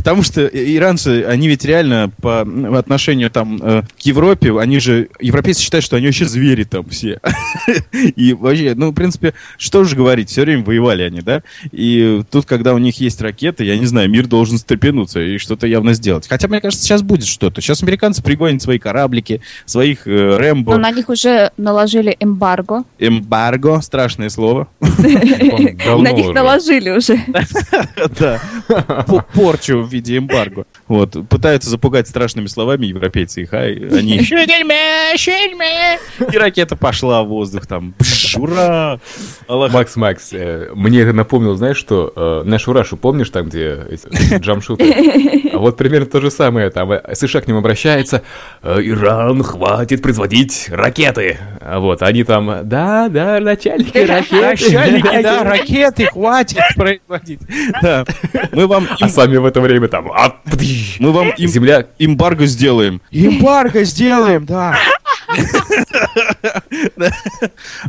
Потому 0.00 0.22
что 0.22 0.46
иранцы, 0.46 1.24
они 1.24 1.46
ведь 1.46 1.62
реально 1.66 2.10
по 2.22 2.40
отношению 2.78 3.30
там 3.30 3.60
э, 3.62 3.82
к 3.82 4.00
Европе, 4.00 4.58
они 4.58 4.80
же, 4.80 5.10
европейцы 5.20 5.60
считают, 5.60 5.84
что 5.84 5.96
они 5.96 6.06
вообще 6.06 6.24
звери 6.24 6.64
там 6.64 6.88
все. 6.88 7.20
И 7.92 8.32
вообще, 8.32 8.72
ну, 8.74 8.92
в 8.92 8.94
принципе, 8.94 9.34
что 9.58 9.84
же 9.84 9.96
говорить, 9.96 10.30
все 10.30 10.42
время 10.42 10.64
воевали 10.64 11.02
они, 11.02 11.20
да? 11.20 11.42
И 11.70 12.22
тут, 12.30 12.46
когда 12.46 12.72
у 12.72 12.78
них 12.78 12.98
есть 12.98 13.20
ракеты, 13.20 13.64
я 13.64 13.76
не 13.76 13.84
знаю, 13.84 14.08
мир 14.08 14.26
должен 14.26 14.56
стрепенуться 14.56 15.20
и 15.20 15.36
что-то 15.36 15.66
явно 15.66 15.92
сделать. 15.92 16.26
Хотя, 16.26 16.48
мне 16.48 16.62
кажется, 16.62 16.82
сейчас 16.82 17.02
будет 17.02 17.26
что-то. 17.26 17.60
Сейчас 17.60 17.82
американцы 17.82 18.22
пригонят 18.22 18.62
свои 18.62 18.78
кораблики, 18.78 19.42
своих 19.66 20.06
э, 20.06 20.36
Рэмбо. 20.38 20.72
Но 20.72 20.78
на 20.78 20.92
них 20.92 21.10
уже 21.10 21.50
наложили 21.58 22.16
эмбарго. 22.20 22.84
Эмбарго, 22.98 23.82
страшное 23.82 24.30
слово. 24.30 24.66
На 24.80 26.12
них 26.12 26.34
наложили 26.34 26.90
уже. 26.90 27.20
Да, 28.18 28.40
порчу 29.34 29.89
в 29.90 29.92
виде 29.92 30.16
эмбарго. 30.18 30.64
Вот, 30.88 31.16
пытаются 31.28 31.68
запугать 31.68 32.08
страшными 32.08 32.46
словами 32.46 32.86
европейцы 32.86 33.42
их, 33.42 33.52
а 33.52 33.62
они 33.62 34.22
«Шельме, 34.22 35.16
шельме!» 35.16 35.98
И 36.32 36.38
ракета 36.38 36.76
пошла 36.76 37.22
в 37.22 37.28
воздух 37.28 37.66
там. 37.66 37.94
Бш, 37.98 38.36
Ура! 38.36 39.00
Аллах 39.46 39.72
Макс, 39.72 39.96
Макс, 39.96 40.32
э, 40.32 40.70
мне 40.74 41.00
это 41.00 41.12
напомнило, 41.12 41.56
знаешь 41.56 41.76
что, 41.76 42.12
э, 42.14 42.48
нашу 42.48 42.72
Рашу, 42.72 42.96
помнишь, 42.96 43.30
там, 43.30 43.48
где 43.48 43.78
эти 43.90 44.38
джамшуты? 44.38 45.50
А 45.52 45.58
вот 45.58 45.76
примерно 45.76 46.06
то 46.06 46.20
же 46.20 46.30
самое, 46.30 46.70
там 46.70 46.92
э, 46.92 47.14
США 47.14 47.40
к 47.40 47.48
ним 47.48 47.56
обращается, 47.56 48.22
«Э, 48.62 48.78
Иран, 48.80 49.42
хватит 49.42 50.02
производить 50.02 50.68
ракеты. 50.70 51.38
А 51.60 51.78
вот, 51.80 52.02
они 52.02 52.24
там, 52.24 52.68
да, 52.68 53.08
да, 53.08 53.40
начальники 53.40 53.98
ракеты. 53.98 54.40
Начальники, 54.40 55.22
да, 55.22 55.44
ракеты 55.44 56.06
хватит 56.06 56.62
производить. 56.76 57.40
Да. 57.82 58.04
Мы 58.52 58.66
вам, 58.66 58.86
А 59.00 59.08
сами 59.08 59.36
в 59.36 59.44
это 59.44 59.60
время 59.60 59.79
там, 59.88 60.10
а, 60.12 60.30
пдыщ. 60.30 60.96
мы 61.00 61.12
вам 61.12 61.30
им- 61.30 61.48
Земля 61.48 61.86
эмбарго 61.98 62.46
сделаем. 62.46 63.00
Эмбарго 63.10 63.84
сделаем, 63.84 64.44
да. 64.46 64.76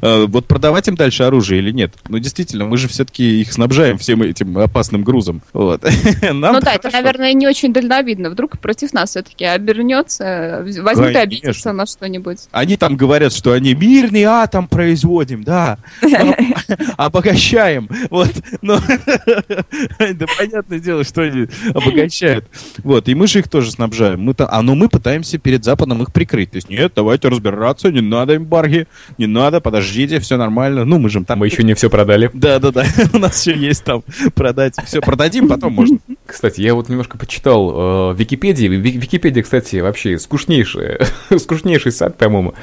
Э, 0.01 0.25
Вот 0.25 0.45
продавать 0.47 0.87
им 0.87 0.95
дальше 0.95 1.23
оружие 1.23 1.61
или 1.61 1.71
нет? 1.71 1.93
Ну, 2.07 2.19
действительно, 2.19 2.65
мы 2.65 2.77
же 2.77 2.87
все-таки 2.87 3.41
их 3.41 3.51
снабжаем 3.53 3.97
всем 3.97 4.21
этим 4.21 4.57
опасным 4.57 5.03
грузом. 5.03 5.41
Ну 5.53 6.59
да, 6.59 6.73
это, 6.73 6.89
наверное, 6.91 7.33
не 7.33 7.47
очень 7.47 7.73
дальновидно. 7.73 8.29
Вдруг 8.29 8.59
против 8.59 8.93
нас 8.93 9.11
все-таки 9.11 9.45
обернется, 9.45 10.65
возьмут 10.81 11.11
и 11.11 11.17
обидятся 11.17 11.71
на 11.71 11.85
что-нибудь. 11.85 12.39
Они 12.51 12.77
там 12.77 12.95
говорят, 12.95 13.33
что 13.33 13.51
они 13.53 13.73
мирный 13.73 14.23
атом 14.23 14.67
производим, 14.67 15.43
да. 15.43 15.77
Но 16.01 16.35
Обогащаем. 16.97 17.89
Вот. 18.09 18.31
Но 18.61 18.77
да 19.99 20.25
понятное 20.37 20.79
дело, 20.79 21.03
что 21.03 21.21
они 21.21 21.47
обогащают. 21.73 22.45
Вот. 22.83 23.07
И 23.07 23.15
мы 23.15 23.27
же 23.27 23.39
их 23.39 23.49
тоже 23.49 23.71
снабжаем. 23.71 24.21
Мы 24.21 24.35
а 24.37 24.61
но 24.61 24.75
мы 24.75 24.89
пытаемся 24.89 25.37
перед 25.37 25.63
Западом 25.63 26.01
их 26.01 26.11
прикрыть. 26.11 26.51
То 26.51 26.57
есть, 26.57 26.69
нет, 26.69 26.93
давайте 26.95 27.27
разбираться, 27.31 27.91
не 27.91 28.01
надо 28.01 28.35
эмбарги, 28.35 28.87
не 29.17 29.27
надо, 29.27 29.61
подождите, 29.61 30.19
все 30.19 30.37
нормально. 30.37 30.85
Ну, 30.85 30.99
мы 30.99 31.09
же 31.09 31.23
там... 31.23 31.39
мы 31.39 31.47
еще 31.47 31.63
не 31.63 31.73
все 31.73 31.89
продали. 31.89 32.29
Да, 32.33 32.59
да, 32.59 32.71
да. 32.71 32.85
У 33.13 33.17
нас 33.17 33.45
еще 33.45 33.57
есть 33.57 33.83
там 33.83 34.03
продать. 34.35 34.75
Все, 34.85 35.01
продадим, 35.01 35.47
потом 35.47 35.73
можно. 35.73 35.97
Кстати, 36.25 36.61
я 36.61 36.75
вот 36.75 36.89
немножко 36.89 37.17
почитал 37.17 38.11
э, 38.11 38.15
Википедии. 38.15 38.67
Ви- 38.67 38.97
Википедия, 38.97 39.43
кстати, 39.43 39.77
вообще 39.77 40.19
скучнейшая, 40.19 40.99
скучнейший 41.37 41.91
сайт, 41.91 42.17
по-моему. 42.17 42.53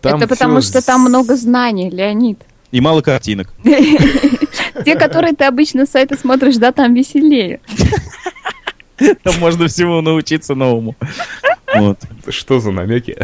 Там 0.00 0.20
это 0.20 0.28
потому, 0.28 0.60
всё 0.60 0.70
что 0.70 0.86
там 0.86 1.02
много 1.02 1.36
знаний, 1.36 1.90
Леонид. 1.90 2.38
И 2.72 2.80
мало 2.80 3.02
картинок. 3.02 3.52
Те, 4.84 4.96
которые 4.96 5.32
ты 5.34 5.44
обычно 5.44 5.86
с 5.86 5.90
сайта 5.90 6.16
смотришь, 6.16 6.56
да, 6.56 6.72
там 6.72 6.92
веселее. 6.94 7.60
Там 9.24 9.34
можно 9.40 9.66
всему 9.66 10.00
научиться 10.00 10.54
новому. 10.54 10.94
Вот. 11.76 11.98
Что 12.28 12.60
за 12.60 12.70
намеки? 12.70 13.16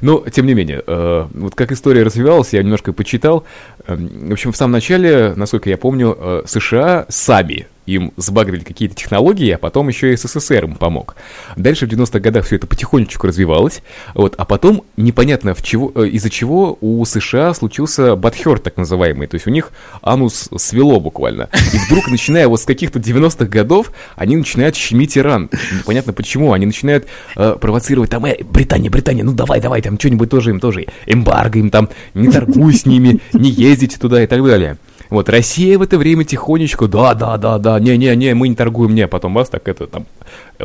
Но, 0.00 0.24
тем 0.30 0.46
не 0.46 0.54
менее, 0.54 0.82
э, 0.86 1.26
вот 1.34 1.54
как 1.54 1.72
история 1.72 2.02
развивалась, 2.02 2.52
я 2.52 2.62
немножко 2.62 2.92
почитал. 2.92 3.44
Эм, 3.86 4.28
В 4.28 4.32
общем, 4.32 4.52
в 4.52 4.56
самом 4.56 4.72
начале, 4.72 5.34
насколько 5.36 5.68
я 5.70 5.76
помню, 5.76 6.16
э, 6.18 6.42
США 6.46 7.06
сами 7.08 7.66
им 7.86 8.12
сбагрили 8.16 8.62
какие-то 8.62 8.94
технологии, 8.94 9.50
а 9.50 9.58
потом 9.58 9.88
еще 9.88 10.12
и 10.12 10.16
СССР 10.16 10.64
им 10.64 10.74
помог. 10.76 11.16
Дальше 11.56 11.86
в 11.86 11.90
90-х 11.90 12.20
годах 12.20 12.46
все 12.46 12.56
это 12.56 12.66
потихонечку 12.66 13.26
развивалось, 13.26 13.82
вот, 14.14 14.34
а 14.38 14.44
потом 14.44 14.84
непонятно 14.96 15.54
в 15.54 15.62
чего, 15.62 15.92
э, 15.94 16.08
из-за 16.08 16.30
чего 16.30 16.78
у 16.80 17.04
США 17.04 17.54
случился 17.54 18.16
бадхер 18.16 18.58
так 18.58 18.76
называемый, 18.76 19.26
то 19.26 19.34
есть 19.34 19.46
у 19.46 19.50
них 19.50 19.72
анус 20.02 20.48
свело 20.56 21.00
буквально. 21.00 21.48
И 21.72 21.78
вдруг, 21.86 22.08
начиная 22.08 22.48
вот 22.48 22.60
с 22.60 22.64
каких-то 22.64 22.98
90-х 22.98 23.46
годов, 23.46 23.92
они 24.16 24.36
начинают 24.36 24.76
щемить 24.76 25.18
Иран. 25.18 25.50
Непонятно 25.72 26.12
почему, 26.12 26.52
они 26.52 26.66
начинают 26.66 27.06
э, 27.36 27.56
провоцировать 27.60 28.10
там, 28.10 28.24
э, 28.26 28.42
Британия, 28.44 28.90
Британия, 28.90 29.24
ну 29.24 29.32
давай, 29.32 29.60
давай, 29.60 29.82
там 29.82 29.98
что-нибудь 29.98 30.30
тоже 30.30 30.50
им 30.50 30.60
тоже, 30.60 30.86
эмбарго 31.06 31.58
им 31.58 31.70
там, 31.70 31.88
не 32.14 32.30
торгуй 32.30 32.74
с 32.74 32.86
ними, 32.86 33.20
не 33.32 33.50
ездите 33.50 33.98
туда 33.98 34.22
и 34.22 34.26
так 34.26 34.44
далее. 34.44 34.78
Вот 35.12 35.28
Россия 35.28 35.78
в 35.78 35.82
это 35.82 35.98
время 35.98 36.24
тихонечку, 36.24 36.88
да, 36.88 37.12
да, 37.12 37.36
да, 37.36 37.58
да, 37.58 37.78
не-не-не, 37.78 38.32
мы 38.32 38.48
не 38.48 38.54
торгуем, 38.54 38.94
не, 38.94 39.06
потом 39.06 39.34
вас 39.34 39.50
так 39.50 39.68
это 39.68 39.86
там 39.86 40.06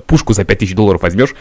пушку 0.05 0.33
за 0.33 0.43
5000 0.43 0.75
долларов 0.75 1.01
возьмешь. 1.01 1.35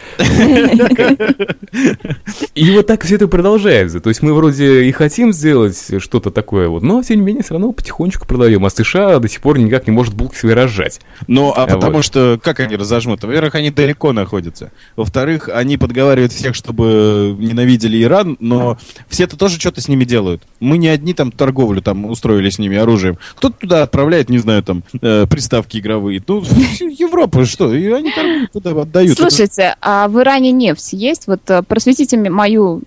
И 2.55 2.71
вот 2.71 2.87
так 2.87 3.05
все 3.05 3.17
это 3.17 3.29
продолжается. 3.29 4.01
То 4.01 4.09
есть 4.09 4.23
мы 4.23 4.33
вроде 4.33 4.85
и 4.85 4.93
хотим 4.93 5.33
сделать 5.33 5.91
что-то 5.99 6.31
такое, 6.31 6.69
вот, 6.69 6.83
но 6.83 7.03
тем 7.03 7.21
не 7.21 7.27
менее 7.27 7.43
все 7.43 7.55
равно 7.55 7.73
потихонечку 7.73 8.27
продаем. 8.27 8.65
А 8.65 8.71
США 8.71 9.19
до 9.19 9.29
сих 9.29 9.41
пор 9.41 9.59
никак 9.59 9.87
не 9.87 9.93
может 9.93 10.15
булки 10.15 10.37
свои 10.37 10.55
разжать. 10.55 11.01
Ну, 11.27 11.53
а 11.55 11.67
потому 11.67 12.03
что, 12.03 12.39
как 12.43 12.61
они 12.61 12.77
разожмут? 12.77 13.23
Во-первых, 13.23 13.55
они 13.55 13.71
далеко 13.71 14.13
находятся. 14.13 14.73
Во-вторых, 14.97 15.49
они 15.53 15.77
подговаривают 15.77 16.33
всех, 16.33 16.55
чтобы 16.55 17.37
ненавидели 17.39 18.03
Иран, 18.03 18.37
но 18.41 18.79
все-то 19.09 19.37
тоже 19.37 19.59
что-то 19.59 19.81
с 19.81 19.89
ними 19.89 20.05
делают. 20.05 20.43
Мы 20.61 20.79
не 20.79 20.89
одни 20.89 21.15
там 21.15 21.31
торговлю 21.31 21.83
там 21.83 22.07
устроили 22.07 22.51
с 22.51 22.59
ними 22.59 22.77
оружием. 22.77 23.19
Кто-то 23.37 23.57
туда 23.59 23.83
отправляет, 23.83 24.29
не 24.29 24.39
знаю, 24.39 24.63
там, 24.63 24.83
э, 25.01 25.27
приставки 25.29 25.79
игровые. 25.79 26.23
Ну, 26.27 26.41
Европа, 26.81 27.45
что? 27.45 27.75
И 27.75 27.91
они 27.91 28.13
торгуют 28.13 28.46
туда 28.53 28.71
отдают. 28.83 29.19
Слушайте, 29.19 29.75
а 29.81 30.09
в 30.09 30.21
Иране 30.21 30.53
нефть 30.53 30.93
есть? 30.93 31.27
Вот 31.27 31.41
э, 31.49 31.63
просветите 31.63 32.17
мне 32.17 32.31
мою 32.31 32.83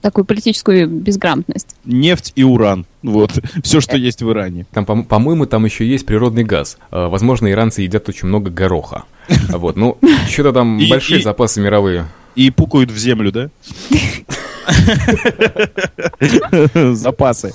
такую 0.00 0.24
политическую 0.24 0.88
безграмотность. 0.88 1.76
Нефть 1.84 2.32
и 2.34 2.42
уран. 2.44 2.86
Вот. 3.02 3.32
Все, 3.62 3.80
что 3.80 3.96
есть 3.96 4.22
в 4.22 4.30
Иране. 4.30 4.66
Там, 4.72 4.84
по- 4.84 5.02
по-моему, 5.02 5.46
там 5.46 5.64
еще 5.64 5.86
есть 5.86 6.06
природный 6.06 6.44
газ. 6.44 6.78
А, 6.90 7.08
Возможно, 7.08 7.50
иранцы 7.50 7.82
едят 7.82 8.08
очень 8.08 8.28
много 8.28 8.50
гороха. 8.50 9.04
Вот, 9.50 9.76
ну, 9.76 9.98
что-то 10.28 10.52
там 10.52 10.80
большие 10.88 11.22
запасы 11.22 11.60
мировые. 11.60 12.06
И 12.34 12.50
пукают 12.50 12.90
в 12.90 12.96
землю, 12.98 13.30
да? 13.30 13.50
Запасы. 16.94 17.52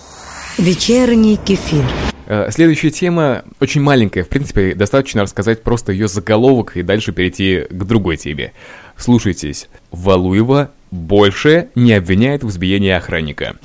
Вечерний 0.58 1.38
кефир. 1.38 1.84
Э, 2.28 2.50
Следующая 2.52 2.92
тема 2.92 3.44
очень 3.60 3.82
маленькая. 3.82 4.24
В 4.24 4.30
принципе, 4.30 4.74
достаточно 4.76 5.22
рассказать 5.24 5.64
просто 5.64 5.92
ее 5.92 6.08
заголовок 6.08 6.76
и 6.78 6.84
дальше 6.84 7.12
перейти 7.12 7.66
к 7.70 7.84
другой 7.84 8.18
теме. 8.18 8.54
Слушайтесь. 8.98 9.70
Валуева 9.92 10.72
больше 10.92 11.70
не 11.76 11.94
обвиняет 11.94 12.44
в 12.44 12.50
избиении 12.50 12.92
охранника. 12.92 13.56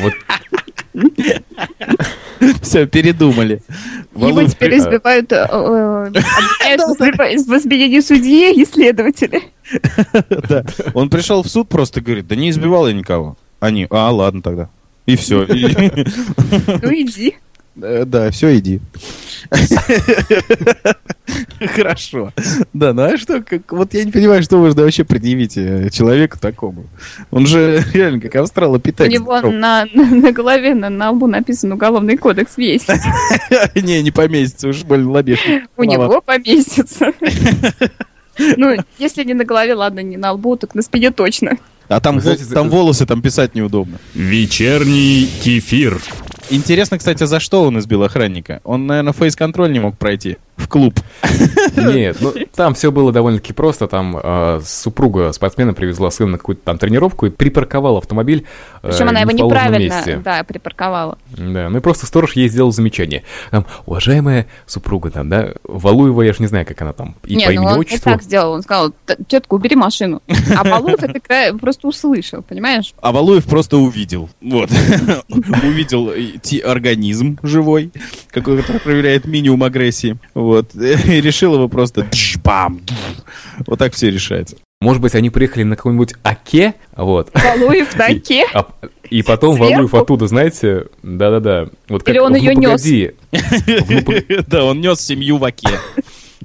Вот 0.00 0.12
Все, 2.62 2.86
передумали. 2.86 3.62
Его 4.14 4.42
теперь 4.44 4.78
избивают, 4.78 5.32
э, 5.32 5.36
э, 5.36 6.06
обвиняют 6.06 6.82
в 6.82 7.00
изб- 7.00 7.36
в 7.46 7.56
избиении 7.58 8.00
судьи 8.00 8.60
и 8.60 8.64
следователя. 8.64 9.40
Он 10.94 11.08
пришел 11.08 11.42
в 11.42 11.48
суд, 11.48 11.68
просто 11.68 12.00
говорит, 12.00 12.26
да 12.26 12.36
не 12.36 12.50
избивал 12.50 12.88
я 12.88 12.94
никого. 12.94 13.36
Они, 13.60 13.86
а, 13.90 14.10
ладно 14.10 14.42
тогда. 14.42 14.68
И 15.06 15.16
все. 15.16 15.44
Ну 15.46 16.92
иди. 16.94 17.36
Да, 17.74 18.30
все, 18.30 18.58
иди. 18.58 18.80
Хорошо. 21.74 22.32
Да, 22.72 22.92
ну 22.92 23.02
а 23.02 23.16
что, 23.16 23.42
как, 23.42 23.72
вот 23.72 23.94
я 23.94 24.04
не 24.04 24.12
понимаю, 24.12 24.42
что 24.42 24.58
можно 24.58 24.82
вообще 24.82 25.04
предъявить 25.04 25.56
э, 25.56 25.88
человеку 25.90 26.38
такому. 26.38 26.86
Он 27.30 27.46
же 27.46 27.82
реально 27.94 28.20
как 28.20 28.34
У 28.34 28.38
австралопитек. 28.40 29.08
него 29.10 29.38
здоров. 29.38 29.54
на, 29.54 29.86
на, 29.94 30.04
на 30.04 30.32
голове, 30.32 30.74
на, 30.74 30.90
на 30.90 31.10
лбу 31.12 31.26
написан 31.28 31.72
уголовный 31.72 32.16
кодекс 32.16 32.56
весь. 32.56 32.86
Не, 33.74 34.02
не 34.02 34.10
поместится, 34.10 34.68
уж 34.68 34.82
больно 34.82 35.10
лобешник. 35.12 35.68
У 35.76 35.84
него 35.84 36.20
поместится. 36.20 37.12
Ну, 38.38 38.76
если 38.98 39.24
не 39.24 39.34
на 39.34 39.44
голове, 39.44 39.74
ладно, 39.74 40.00
не 40.00 40.16
на 40.16 40.32
лбу, 40.32 40.56
так 40.56 40.74
на 40.74 40.82
спине 40.82 41.10
точно. 41.10 41.58
А 41.88 42.00
там, 42.00 42.16
Вы 42.16 42.20
знаете, 42.22 42.44
вол- 42.44 42.54
там 42.54 42.70
волосы 42.70 43.06
там 43.06 43.20
писать 43.20 43.54
неудобно. 43.54 43.98
Вечерний 44.14 45.28
кефир. 45.42 46.00
Интересно, 46.54 46.98
кстати, 46.98 47.24
за 47.24 47.40
что 47.40 47.64
он 47.64 47.78
избил 47.78 48.02
охранника? 48.02 48.60
Он, 48.64 48.86
наверное, 48.86 49.14
фейс-контроль 49.14 49.72
не 49.72 49.80
мог 49.80 49.96
пройти. 49.96 50.36
В 50.62 50.68
клуб. 50.68 50.98
Нет, 51.76 52.16
ну 52.20 52.32
там 52.54 52.74
все 52.74 52.90
было 52.92 53.12
довольно-таки 53.12 53.52
просто. 53.52 53.86
Там 53.88 54.18
э, 54.22 54.60
супруга 54.64 55.32
спортсмена 55.32 55.74
привезла 55.74 56.10
сына 56.10 56.32
на 56.32 56.38
какую-то 56.38 56.62
там 56.64 56.78
тренировку 56.78 57.26
и 57.26 57.30
припарковала 57.30 57.98
автомобиль. 57.98 58.44
э, 58.82 58.88
Причем 58.88 59.08
она 59.08 59.20
в 59.24 59.28
его 59.30 59.46
неправильно, 59.46 59.94
месте. 59.94 60.20
да, 60.24 60.44
припарковала. 60.44 61.18
Да, 61.36 61.68
ну 61.68 61.78
и 61.78 61.80
просто 61.80 62.06
сторож 62.06 62.34
ей 62.36 62.48
сделал 62.48 62.72
замечание. 62.72 63.22
Там, 63.50 63.66
уважаемая 63.86 64.46
супруга, 64.66 65.10
там, 65.10 65.28
да, 65.28 65.52
Валуева, 65.64 66.22
я 66.22 66.32
ж 66.32 66.38
не 66.40 66.46
знаю, 66.46 66.66
как 66.66 66.80
она 66.82 66.92
там, 66.92 67.16
и 67.24 67.34
Не, 67.36 67.46
по 67.46 67.50
ну 67.52 67.54
имени 67.54 67.66
он 67.66 67.72
не 67.74 67.80
отчеству. 67.80 68.10
так 68.12 68.22
сделал. 68.22 68.52
Он 68.52 68.62
сказал, 68.62 68.92
«Т- 69.06 69.16
тетка, 69.26 69.54
убери 69.54 69.76
машину. 69.76 70.22
А 70.56 70.64
Балуев 70.64 71.02
это 71.02 71.20
просто 71.58 71.88
услышал, 71.88 72.42
понимаешь? 72.42 72.94
А 73.00 73.12
Валуев 73.12 73.44
просто 73.46 73.76
увидел. 73.78 74.28
Вот. 74.40 74.70
увидел 75.28 76.10
ти- 76.42 76.60
организм 76.60 77.38
живой, 77.42 77.90
который 78.30 78.62
проявляет 78.62 79.24
минимум 79.26 79.62
агрессии. 79.62 80.16
Вот. 80.34 80.51
И 80.74 81.20
решил 81.20 81.54
его 81.54 81.68
просто 81.68 82.02
дж-бам. 82.02 82.80
Вот 83.66 83.78
так 83.78 83.94
все 83.94 84.10
решается. 84.10 84.56
Может 84.80 85.00
быть, 85.00 85.14
они 85.14 85.30
приехали 85.30 85.62
на 85.62 85.76
каком-нибудь 85.76 86.14
Оке, 86.24 86.74
вот, 86.96 87.30
Балуев 87.32 87.96
на 87.96 88.06
оке. 88.06 88.44
а- 88.52 88.66
и 89.10 89.22
потом 89.22 89.54
Сверху? 89.56 89.72
Валуев 89.74 89.94
оттуда, 89.94 90.26
знаете, 90.26 90.86
да-да-да. 91.02 91.68
Вот 91.88 92.08
Или 92.08 92.18
он 92.18 92.32
«Ну, 92.32 92.38
нёс?» 92.38 92.80
погоди». 92.82 93.10
В 93.30 93.90
«Ну, 93.90 94.42
Да, 94.48 94.64
он 94.64 94.80
нес 94.80 95.00
семью 95.00 95.36
в 95.36 95.44
оке. 95.44 95.68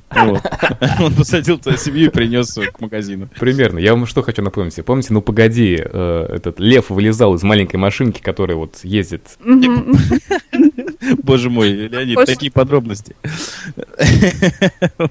Он 1.00 1.13
посадил 1.13 1.62
свою 1.62 1.77
семью 1.77 2.08
и 2.08 2.10
принес 2.10 2.54
к 2.54 2.82
магазину. 2.82 3.30
Примерно. 3.39 3.80
Я 3.80 3.94
вам 3.94 4.06
что 4.06 4.22
хочу 4.22 4.42
напомнить. 4.42 4.84
Помните, 4.86 5.13
ну 5.13 5.22
погоди, 5.22 5.80
э, 5.80 6.25
этот 6.30 6.60
лев 6.60 6.89
вылезал 6.89 7.36
из 7.36 7.44
маленькой 7.44 7.77
машинки, 7.77 8.22
которая 8.22 8.58
вот 8.58 8.80
ездит. 8.84 9.38
Боже 11.24 11.50
мой, 11.50 11.72
Леонид, 11.72 12.25
такие 12.25 12.51
подробности. 12.51 13.16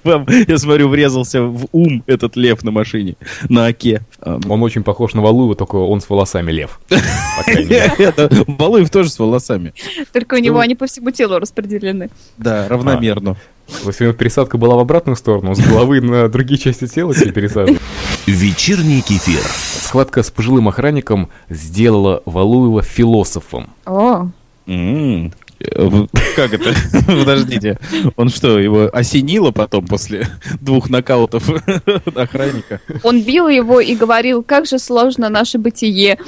Вам, 0.04 0.26
я 0.46 0.58
смотрю, 0.58 0.88
врезался 0.88 1.42
в 1.42 1.66
ум 1.72 2.02
этот 2.06 2.36
лев 2.36 2.62
на 2.64 2.70
машине, 2.70 3.16
на 3.48 3.66
оке. 3.66 4.02
Он 4.20 4.62
очень 4.62 4.82
похож 4.82 5.14
на 5.14 5.22
Валуева, 5.22 5.54
только 5.54 5.76
он 5.76 6.00
с 6.00 6.08
волосами 6.08 6.52
лев. 6.52 6.80
По 6.88 7.44
крайней 7.44 7.70
мере. 7.70 7.92
Это 7.98 8.30
Валуев 8.46 8.90
тоже 8.90 9.10
с 9.10 9.18
волосами. 9.18 9.72
Только 10.12 10.34
у 10.34 10.38
него 10.38 10.58
они 10.58 10.74
по 10.74 10.86
всему 10.86 11.10
телу 11.10 11.38
распределены. 11.38 12.10
Да, 12.36 12.68
равномерно. 12.68 13.36
Если 13.84 14.04
у 14.04 14.08
него 14.08 14.16
пересадка 14.16 14.58
была 14.58 14.76
в 14.76 14.78
обратную 14.78 15.16
сторону, 15.16 15.54
с 15.54 15.58
головы 15.60 16.00
на 16.00 16.28
другие 16.28 16.58
части 16.58 16.86
тела 16.86 17.14
себе 17.14 17.32
пересаживали. 17.32 17.80
Вечерний 18.26 19.00
кефир. 19.02 19.40
Схватка 19.80 20.22
с 20.22 20.30
пожилым 20.30 20.68
охранником 20.68 21.28
сделала 21.50 22.22
Валуева 22.26 22.82
философом. 22.82 23.70
О. 23.84 24.28
Э, 24.68 26.06
Как 26.36 26.52
это? 26.52 26.74
Подождите. 27.06 27.78
Он 28.16 28.28
что, 28.28 28.58
его 28.58 28.90
осенило 28.92 29.52
потом 29.52 29.86
после 29.86 30.28
двух 30.60 30.90
нокаутов 30.90 31.48
охранника? 32.14 32.80
он 33.02 33.22
бил 33.22 33.48
его 33.48 33.80
и 33.80 33.94
говорил, 33.94 34.42
как 34.42 34.66
же 34.66 34.78
сложно 34.78 35.28
наше 35.28 35.58
бытие. 35.58 36.18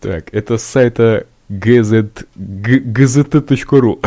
Так, 0.00 0.32
это 0.32 0.58
с 0.58 0.62
сайта 0.62 1.26
gz, 1.48 2.24
gzt.ru. 2.36 4.00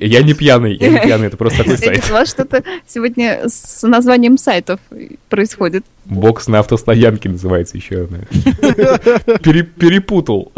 Я 0.00 0.22
не 0.22 0.34
пьяный, 0.34 0.76
я 0.76 0.88
не 0.88 0.98
пьяный, 1.00 1.28
это 1.28 1.36
просто 1.36 1.58
такой 1.58 1.78
сайт. 1.78 2.04
у 2.10 2.12
вас 2.12 2.30
что-то 2.30 2.62
сегодня 2.86 3.42
с 3.48 3.86
названием 3.86 4.38
сайтов 4.38 4.80
происходит. 5.28 5.84
Бокс 6.04 6.48
на 6.48 6.60
автостоянке 6.60 7.28
называется 7.28 7.76
еще 7.76 8.02
одна. 8.04 8.18
Перепутал. 9.38 10.52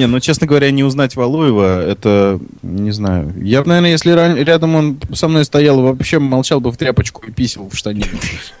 Не, 0.00 0.06
ну, 0.06 0.18
честно 0.18 0.46
говоря, 0.46 0.70
не 0.70 0.82
узнать 0.82 1.14
Валуева, 1.14 1.82
это, 1.82 2.40
не 2.62 2.90
знаю. 2.90 3.34
Я 3.36 3.60
бы, 3.60 3.68
наверное, 3.68 3.90
если 3.90 4.12
рядом 4.42 4.74
он 4.74 4.98
со 5.12 5.28
мной 5.28 5.44
стоял, 5.44 5.78
вообще 5.82 6.18
молчал 6.18 6.58
бы 6.58 6.72
в 6.72 6.78
тряпочку 6.78 7.22
и 7.26 7.30
писал 7.30 7.68
в 7.68 7.76
штане. 7.76 8.06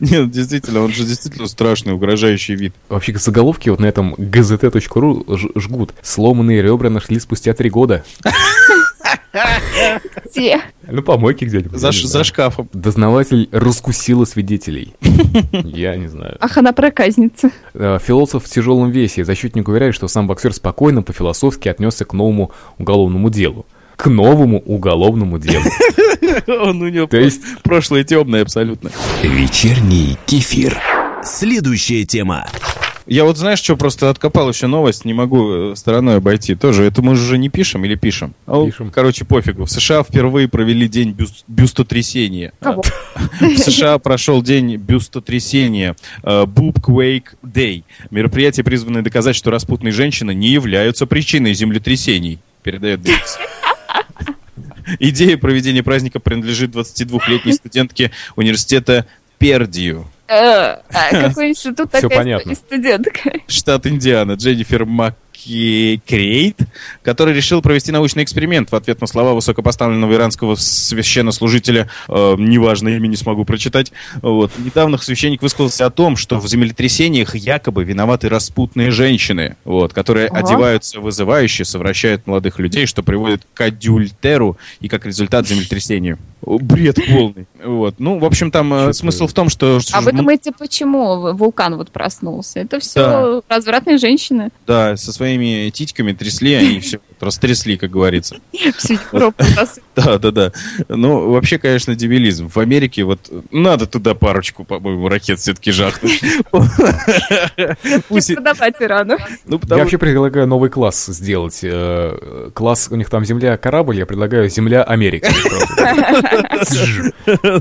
Нет, 0.00 0.32
действительно, 0.32 0.82
он 0.82 0.92
же 0.92 1.04
действительно 1.04 1.46
страшный, 1.46 1.92
угрожающий 1.92 2.56
вид. 2.56 2.74
Вообще 2.88 3.16
заголовки 3.16 3.68
вот 3.68 3.78
на 3.78 3.86
этом 3.86 4.14
gzt.ru 4.14 5.60
жгут. 5.60 5.94
Сломанные 6.02 6.60
ребра 6.60 6.90
нашли 6.90 7.20
спустя 7.20 7.54
три 7.54 7.70
года. 7.70 8.04
Те. 10.32 10.60
Ну, 10.88 11.02
помойки 11.02 11.44
где-нибудь. 11.44 11.78
За, 11.78 11.92
ш- 11.92 12.06
за 12.06 12.24
шкафом. 12.24 12.68
Дознаватель 12.72 13.48
раскусила 13.52 14.24
свидетелей. 14.24 14.94
Я 15.52 15.96
не 15.96 16.08
знаю. 16.08 16.36
Ах, 16.40 16.56
она 16.58 16.72
проказница. 16.72 17.50
Э, 17.74 17.98
Философ 18.02 18.44
в 18.44 18.48
тяжелом 18.48 18.90
весе. 18.90 19.24
Защитник 19.24 19.68
уверяет, 19.68 19.94
что 19.94 20.08
сам 20.08 20.26
боксер 20.26 20.52
спокойно, 20.52 21.02
по-философски 21.02 21.68
отнесся 21.68 22.04
к 22.04 22.12
новому 22.12 22.52
уголовному 22.78 23.30
делу. 23.30 23.66
К 23.96 24.06
новому 24.06 24.58
уголовному 24.60 25.38
делу. 25.38 25.64
Он 26.48 26.82
у 26.82 26.88
него 26.88 27.06
То 27.06 27.18
есть- 27.18 27.42
прошлое 27.62 28.04
темное 28.04 28.42
абсолютно. 28.42 28.90
Вечерний 29.22 30.18
кефир. 30.26 30.78
Следующая 31.24 32.04
тема. 32.04 32.46
Я 33.06 33.24
вот 33.24 33.36
знаешь, 33.36 33.58
что 33.58 33.76
просто 33.76 34.10
откопал 34.10 34.48
еще 34.48 34.66
новость, 34.68 35.04
не 35.04 35.12
могу 35.14 35.72
э, 35.72 35.76
стороной 35.76 36.16
обойти. 36.18 36.54
Тоже 36.54 36.84
это 36.84 37.02
мы 37.02 37.16
же 37.16 37.22
уже 37.22 37.38
не 37.38 37.48
пишем 37.48 37.84
или 37.84 37.94
пишем? 37.96 38.34
А, 38.46 38.64
Пишем. 38.64 38.90
Короче, 38.90 39.24
пофигу. 39.24 39.64
В 39.64 39.70
США 39.70 40.02
впервые 40.04 40.46
провели 40.48 40.88
день 40.88 41.10
бюст- 41.10 41.44
бюстотрясения. 41.48 42.52
Кого? 42.60 42.82
В 43.40 43.58
США 43.58 43.98
прошел 43.98 44.40
день 44.42 44.76
бюстотрясения. 44.76 45.96
э, 46.22 46.44
Boob 46.44 46.74
Quake 46.80 47.34
Day. 47.42 47.84
Мероприятие, 48.10 48.62
призванное 48.64 49.02
доказать, 49.02 49.34
что 49.36 49.50
распутные 49.50 49.92
женщины 49.92 50.32
не 50.32 50.48
являются 50.48 51.06
причиной 51.06 51.54
землетрясений. 51.54 52.38
Передает 52.62 53.00
BBC. 53.00 53.38
Идея 54.98 55.36
проведения 55.36 55.82
праздника 55.82 56.20
принадлежит 56.20 56.74
22-летней 56.74 57.52
студентке 57.52 58.10
университета 58.36 59.06
Пердию. 59.38 60.06
Э, 60.32 60.80
а 60.94 61.10
Какой 61.28 61.50
институт 61.50 61.90
такая 61.90 62.08
понятно. 62.08 62.54
студентка? 62.54 63.32
штат 63.46 63.86
Индиана, 63.86 64.32
Дженнифер 64.32 64.86
Маккейт, 65.32 66.58
который 67.02 67.34
решил 67.34 67.62
провести 67.62 67.90
научный 67.92 68.22
эксперимент 68.22 68.70
в 68.70 68.76
ответ 68.76 69.00
на 69.00 69.06
слова 69.06 69.34
высокопоставленного 69.34 70.14
иранского 70.14 70.54
священнослужителя, 70.54 71.88
э, 72.08 72.34
неважно, 72.38 72.90
имя 72.90 73.08
не 73.08 73.16
смогу 73.16 73.44
прочитать. 73.44 73.92
Вот. 74.20 74.52
Недавно 74.58 74.98
священник 74.98 75.42
высказался 75.42 75.86
о 75.86 75.90
том, 75.90 76.16
что 76.16 76.38
в 76.38 76.46
землетрясениях 76.46 77.34
якобы 77.34 77.84
виноваты 77.84 78.28
распутные 78.28 78.90
женщины, 78.90 79.56
вот, 79.64 79.92
которые 79.92 80.28
Ага. 80.28 80.40
одеваются 80.40 81.00
вызывающе, 81.00 81.64
совращают 81.64 82.26
молодых 82.26 82.58
людей, 82.58 82.86
что 82.86 83.02
приводит 83.02 83.42
к 83.54 83.60
адюльтеру 83.60 84.58
и 84.80 84.88
как 84.88 85.06
результат 85.06 85.48
землетрясению. 85.48 86.18
Бред 86.44 86.98
полный. 87.08 87.46
Вот. 87.62 87.94
Ну, 87.98 88.18
в 88.18 88.24
общем, 88.24 88.50
там 88.50 88.72
э, 88.74 88.92
смысл 88.92 89.26
в 89.26 89.32
том, 89.32 89.48
что... 89.48 89.78
А 89.92 90.00
вы 90.00 90.12
думаете, 90.12 90.52
почему 90.52 91.32
вулкан 91.34 91.76
вот 91.76 91.90
проснулся? 91.90 92.60
Это 92.60 92.80
все 92.80 93.42
развратные 93.48 93.98
женщины. 93.98 94.50
Да, 94.66 94.96
со 94.96 95.12
своими 95.22 95.70
титьками 95.70 96.12
трясли, 96.12 96.54
они 96.54 96.80
все 96.80 97.00
растрясли, 97.22 97.76
как 97.76 97.90
говорится. 97.90 98.36
Всю 98.78 98.94
Европу 98.94 99.44
раз- 99.56 99.78
Да, 99.94 100.18
да, 100.18 100.30
да. 100.30 100.52
Ну, 100.88 101.30
вообще, 101.32 101.58
конечно, 101.58 101.94
дебилизм. 101.94 102.48
В 102.48 102.56
Америке 102.58 103.04
вот 103.04 103.30
надо 103.50 103.86
туда 103.86 104.14
парочку, 104.14 104.64
по-моему, 104.64 105.08
ракет 105.08 105.38
все-таки 105.38 105.70
жахнуть. 105.70 106.22
Пусть 108.08 108.34
продавать 108.34 108.74
Ирану. 108.80 109.18
Ну, 109.44 109.56
Я 109.56 109.58
потому 109.58 109.80
вообще 109.82 109.98
предлагаю 109.98 110.46
новый 110.46 110.70
класс 110.70 111.06
сделать. 111.06 111.60
Э, 111.62 112.50
Класс, 112.54 112.88
у 112.90 112.96
них 112.96 113.10
там 113.10 113.24
Земля 113.24 113.56
корабль, 113.56 113.98
я 113.98 114.06
предлагаю 114.06 114.48
Земля 114.48 114.82
Америка. 114.82 115.28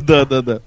Да, 0.02 0.26
да, 0.26 0.42
да. 0.42 0.62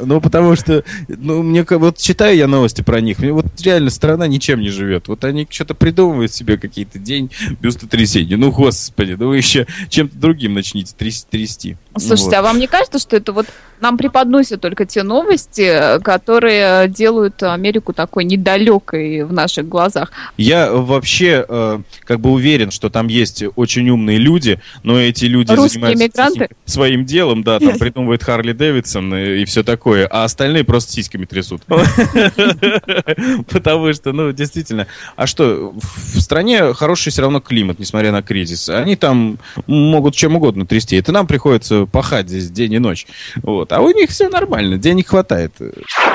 Ну, 0.00 0.20
потому 0.20 0.56
что, 0.56 0.84
ну, 1.08 1.42
мне 1.42 1.64
вот 1.68 1.98
читаю 1.98 2.36
я 2.36 2.46
новости 2.46 2.82
про 2.82 3.00
них, 3.00 3.18
мне 3.18 3.32
вот 3.32 3.46
реально 3.62 3.90
страна 3.90 4.26
ничем 4.26 4.60
не 4.60 4.70
живет. 4.70 5.08
Вот 5.08 5.24
они 5.24 5.46
что-то 5.50 5.74
придумывают 5.74 6.32
себе 6.32 6.56
какие-то 6.56 6.98
день 6.98 7.30
бюстотрясения. 7.60 8.23
Ну, 8.32 8.50
господи, 8.50 9.16
ну 9.18 9.28
вы 9.28 9.36
еще 9.36 9.66
чем-то 9.90 10.16
другим 10.16 10.54
начните 10.54 10.94
тряс- 10.98 11.26
трясти. 11.28 11.76
Слушайте, 11.96 12.30
Вот. 12.30 12.34
а 12.36 12.42
вам 12.42 12.58
не 12.58 12.66
кажется, 12.66 12.98
что 12.98 13.16
это 13.16 13.32
вот 13.32 13.46
нам 13.80 13.98
преподносят 13.98 14.60
только 14.60 14.86
те 14.86 15.02
новости, 15.02 16.00
которые 16.02 16.88
делают 16.88 17.42
Америку 17.42 17.92
такой 17.92 18.24
недалекой 18.24 19.24
в 19.24 19.32
наших 19.32 19.68
глазах? 19.68 20.10
Я 20.36 20.72
вообще 20.72 21.44
э, 21.46 21.80
как 22.04 22.20
бы 22.20 22.30
уверен, 22.30 22.70
что 22.70 22.88
там 22.88 23.08
есть 23.08 23.44
очень 23.56 23.88
умные 23.90 24.18
люди, 24.18 24.60
но 24.82 24.98
эти 24.98 25.26
люди 25.26 25.52
Русские 25.52 25.68
занимаются 25.70 26.04
эмигранты? 26.04 26.44
тихим- 26.46 26.56
своим 26.64 27.04
делом, 27.04 27.42
да, 27.42 27.58
там 27.60 27.78
придумывают 27.78 28.22
Харли 28.22 28.52
Дэвидсон 28.52 29.14
и, 29.14 29.42
и 29.42 29.44
все 29.44 29.62
такое, 29.62 30.06
а 30.06 30.24
остальные 30.24 30.64
просто 30.64 30.92
сиськами 30.92 31.24
трясут. 31.26 31.62
Потому 33.50 33.92
что, 33.92 34.12
ну, 34.12 34.32
действительно, 34.32 34.86
а 35.16 35.26
что, 35.26 35.74
в 35.74 36.20
стране 36.20 36.72
хороший 36.74 37.10
все 37.10 37.22
равно 37.22 37.40
климат, 37.40 37.78
несмотря 37.78 38.12
на 38.12 38.22
кризис. 38.22 38.68
Они 38.68 38.96
там 38.96 39.38
могут 39.66 40.14
чем 40.14 40.36
угодно 40.36 40.66
трясти. 40.66 40.96
Это 40.96 41.12
нам 41.12 41.26
приходится 41.26 41.83
пахать 41.86 42.28
здесь 42.28 42.50
день 42.50 42.72
и 42.74 42.78
ночь. 42.78 43.06
Вот. 43.42 43.72
А 43.72 43.80
у 43.80 43.90
них 43.90 44.10
все 44.10 44.28
нормально, 44.28 44.78
денег 44.78 45.08
хватает. 45.08 45.52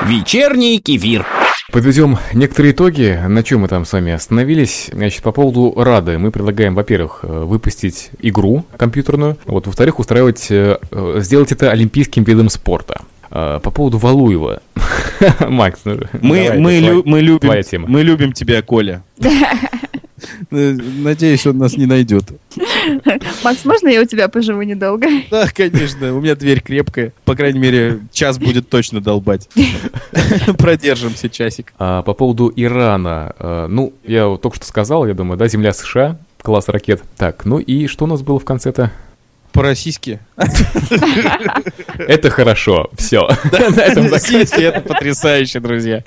Вечерний 0.05 0.79
кефир. 0.79 1.25
Подведем 1.71 2.17
некоторые 2.33 2.71
итоги, 2.73 3.19
на 3.27 3.43
чем 3.43 3.61
мы 3.61 3.67
там 3.67 3.85
с 3.85 3.93
вами 3.93 4.11
остановились. 4.11 4.89
Значит, 4.91 5.21
по 5.21 5.31
поводу 5.31 5.73
Рады 5.77 6.17
мы 6.17 6.31
предлагаем, 6.31 6.73
во-первых, 6.73 7.19
э, 7.21 7.27
выпустить 7.27 8.09
игру 8.21 8.65
компьютерную, 8.75 9.37
вот, 9.45 9.67
во-вторых, 9.67 9.99
устраивать, 9.99 10.47
э, 10.49 10.77
э, 10.89 11.15
сделать 11.19 11.51
это 11.51 11.69
олимпийским 11.69 12.23
видом 12.23 12.49
спорта. 12.49 13.01
А, 13.31 13.59
По 13.59 13.69
поводу 13.69 13.99
Валуева. 13.99 14.61
Макс, 15.47 15.81
ну, 15.85 15.99
Мы, 16.21 16.53
мы, 16.57 16.79
лю- 16.79 17.03
твоя- 17.03 17.03
мы, 17.05 17.19
любим, 17.21 17.39
твоя 17.39 17.61
тема. 17.61 17.85
мы 17.87 18.01
любим 18.01 18.33
тебя, 18.33 18.63
Коля. 18.63 19.03
Э, 20.51 20.71
Надеюсь, 20.73 21.45
он 21.45 21.57
нас 21.57 21.77
не 21.77 21.85
найдет. 21.85 22.25
Макс, 23.43 23.65
можно 23.65 23.87
я 23.87 24.01
у 24.01 24.05
тебя 24.05 24.27
поживу 24.27 24.61
недолго? 24.63 25.07
Да, 25.29 25.47
конечно, 25.47 26.15
у 26.15 26.21
меня 26.21 26.35
дверь 26.35 26.61
крепкая. 26.61 27.13
По 27.25 27.35
крайней 27.35 27.59
мере, 27.59 27.99
час 28.11 28.39
будет 28.39 28.69
точно 28.69 28.99
долбать. 29.01 29.47
Продержимся 30.57 31.29
часик. 31.29 31.73
А, 31.77 32.01
по 32.01 32.13
поводу 32.13 32.51
Ирана, 32.55 33.33
э, 33.37 33.67
ну, 33.69 33.93
я 34.03 34.27
вот 34.27 34.41
только 34.41 34.57
что 34.57 34.65
сказал, 34.65 35.05
я 35.05 35.13
думаю, 35.13 35.37
да, 35.37 35.47
земля 35.47 35.71
США, 35.73 36.17
класс 36.41 36.67
ракет. 36.67 37.01
Так, 37.17 37.45
ну 37.45 37.59
и 37.59 37.87
что 37.87 38.05
у 38.05 38.07
нас 38.07 38.21
было 38.21 38.39
в 38.39 38.45
конце-то? 38.45 38.91
По-российски. 39.51 40.19
Это 41.97 42.29
хорошо, 42.29 42.89
все. 42.97 43.27
На 43.51 43.81
этом 43.81 44.11
Российский, 44.11 44.61
это 44.61 44.81
потрясающе, 44.81 45.59
друзья. 45.59 46.03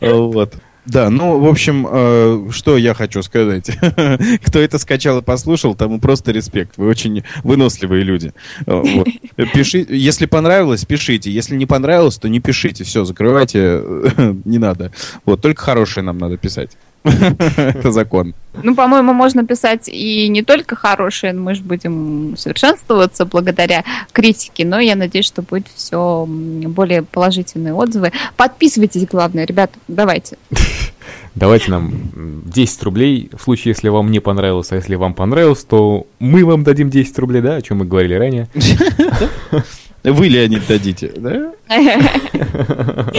Вот. 0.00 0.54
Да, 0.86 1.10
ну, 1.10 1.38
в 1.40 1.46
общем, 1.46 1.86
э, 1.90 2.48
что 2.52 2.76
я 2.76 2.94
хочу 2.94 3.22
сказать. 3.22 3.70
Кто 4.44 4.60
это 4.60 4.78
скачал 4.78 5.18
и 5.18 5.22
послушал, 5.22 5.74
тому 5.74 5.98
просто 5.98 6.32
респект. 6.32 6.76
Вы 6.76 6.86
очень 6.86 7.24
выносливые 7.42 8.04
люди. 8.04 8.32
Э, 8.66 8.82
вот. 8.84 9.08
Пиши, 9.52 9.84
если 9.88 10.26
понравилось, 10.26 10.84
пишите. 10.84 11.30
Если 11.30 11.56
не 11.56 11.66
понравилось, 11.66 12.18
то 12.18 12.28
не 12.28 12.40
пишите. 12.40 12.84
Все, 12.84 13.04
закрывайте. 13.04 13.82
Не 14.44 14.58
надо. 14.58 14.92
Вот, 15.24 15.40
только 15.40 15.62
хорошее 15.62 16.04
нам 16.04 16.18
надо 16.18 16.36
писать. 16.36 16.70
Это 17.56 17.92
закон. 17.92 18.34
Ну, 18.62 18.74
по-моему, 18.74 19.12
можно 19.12 19.46
писать 19.46 19.88
и 19.88 20.28
не 20.28 20.42
только 20.42 20.76
хорошие, 20.76 21.32
мы 21.32 21.54
же 21.54 21.62
будем 21.62 22.36
совершенствоваться 22.36 23.24
благодаря 23.24 23.84
критике, 24.12 24.64
но 24.64 24.80
я 24.80 24.96
надеюсь, 24.96 25.26
что 25.26 25.42
будет 25.42 25.66
все 25.74 26.26
более 26.26 27.02
положительные 27.02 27.74
отзывы. 27.74 28.12
Подписывайтесь, 28.36 29.06
главное, 29.06 29.44
ребят, 29.46 29.70
давайте. 29.88 30.36
Давайте 31.36 31.70
нам 31.70 31.92
м, 32.14 32.42
10 32.46 32.82
рублей, 32.82 33.30
в 33.36 33.42
случае, 33.42 33.72
если 33.72 33.90
вам 33.90 34.10
не 34.10 34.20
понравилось, 34.20 34.72
а 34.72 34.76
если 34.76 34.94
вам 34.94 35.12
понравилось, 35.12 35.64
то 35.64 36.06
мы 36.18 36.44
вам 36.46 36.64
дадим 36.64 36.88
10 36.88 37.18
рублей, 37.18 37.42
да, 37.42 37.56
о 37.56 37.62
чем 37.62 37.78
мы 37.78 37.84
говорили 37.84 38.14
ранее. 38.14 38.48
Вы, 40.06 40.28
Леонид, 40.28 40.62
дадите, 40.68 41.12
да? 41.16 41.52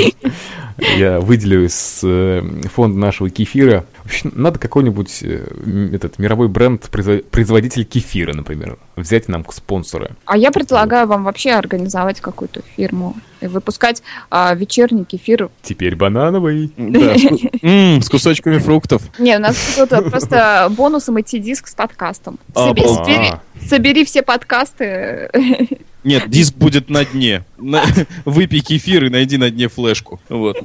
Я 0.95 1.19
выделю 1.19 1.65
из 1.65 1.99
э, 2.03 2.41
фонда 2.73 2.97
нашего 2.97 3.29
кефира. 3.29 3.85
Надо 4.23 4.57
какой-нибудь 4.57 5.19
э, 5.23 5.89
этот 5.93 6.17
мировой 6.17 6.47
бренд, 6.47 6.87
произво- 6.91 7.23
производитель 7.23 7.83
кефира, 7.83 8.33
например, 8.33 8.77
взять 8.95 9.27
нам 9.27 9.43
к 9.43 9.51
спонсоры. 9.53 10.11
А 10.25 10.37
я 10.37 10.51
предлагаю 10.51 11.07
вам 11.07 11.23
вообще 11.23 11.51
организовать 11.51 12.21
какую-то 12.21 12.61
фирму 12.75 13.17
и 13.41 13.47
выпускать 13.47 14.01
а, 14.29 14.53
вечерний 14.53 15.03
кефир. 15.03 15.49
Теперь 15.61 15.95
банановый. 15.95 16.71
С, 16.77 18.09
кусочками 18.09 18.59
фруктов. 18.59 19.01
Не, 19.19 19.35
у 19.37 19.39
нас 19.39 19.75
тут 19.75 19.91
а, 19.93 20.01
просто 20.01 20.67
бонусом 20.71 21.19
идти 21.19 21.39
диск 21.39 21.67
с 21.67 21.75
подкастом. 21.75 22.39
Обалдеть. 22.53 23.33
Собери, 23.67 24.05
все 24.05 24.23
подкасты. 24.23 25.29
Нет, 26.07 26.29
диск 26.29 26.53
будет 26.55 26.89
на 26.89 27.03
дне. 27.03 27.43
Выпей 28.25 28.61
кефир 28.61 29.05
и 29.05 29.09
найди 29.09 29.37
на 29.37 29.49
дне 29.49 29.67
флешку. 29.67 30.21
Вот. 30.29 30.57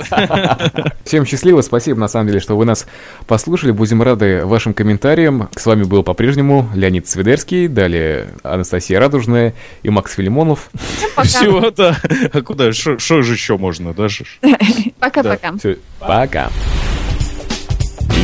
Всем 1.04 1.26
счастливо, 1.26 1.62
спасибо 1.62 1.98
на 1.98 2.06
самом 2.06 2.28
деле, 2.28 2.38
что 2.38 2.56
вы 2.56 2.64
нас 2.64 2.86
послушали. 3.26 3.72
Будем 3.72 4.02
рады 4.02 4.46
вашим 4.46 4.72
комментариям. 4.72 5.48
С 5.56 5.66
вами 5.66 5.82
был 5.82 6.04
по-прежнему 6.04 6.68
Леонид 6.76 7.08
Свидерский, 7.08 7.66
далее 7.66 8.28
Анастасия 8.44 9.00
Радужная 9.00 9.52
и 9.82 9.90
Макс 9.90 10.14
Филимонов. 10.14 10.70
Пока. 11.16 11.28
Все, 11.28 11.70
да. 11.72 11.96
А 12.32 12.42
куда? 12.42 12.72
Что 12.72 12.98
же 12.98 13.32
еще 13.32 13.58
можно? 13.58 13.94
Даже 13.94 14.24
ж. 14.24 14.38
Пока-пока. 15.00 15.54
Пока. 15.98 16.50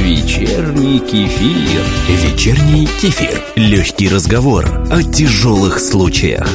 Вечерний 0.09 1.01
кефир. 1.01 1.83
Вечерний 2.09 2.89
кефир. 2.99 3.45
Легкий 3.57 4.09
разговор 4.09 4.65
о 4.91 5.03
тяжелых 5.03 5.79
случаях. 5.81 6.49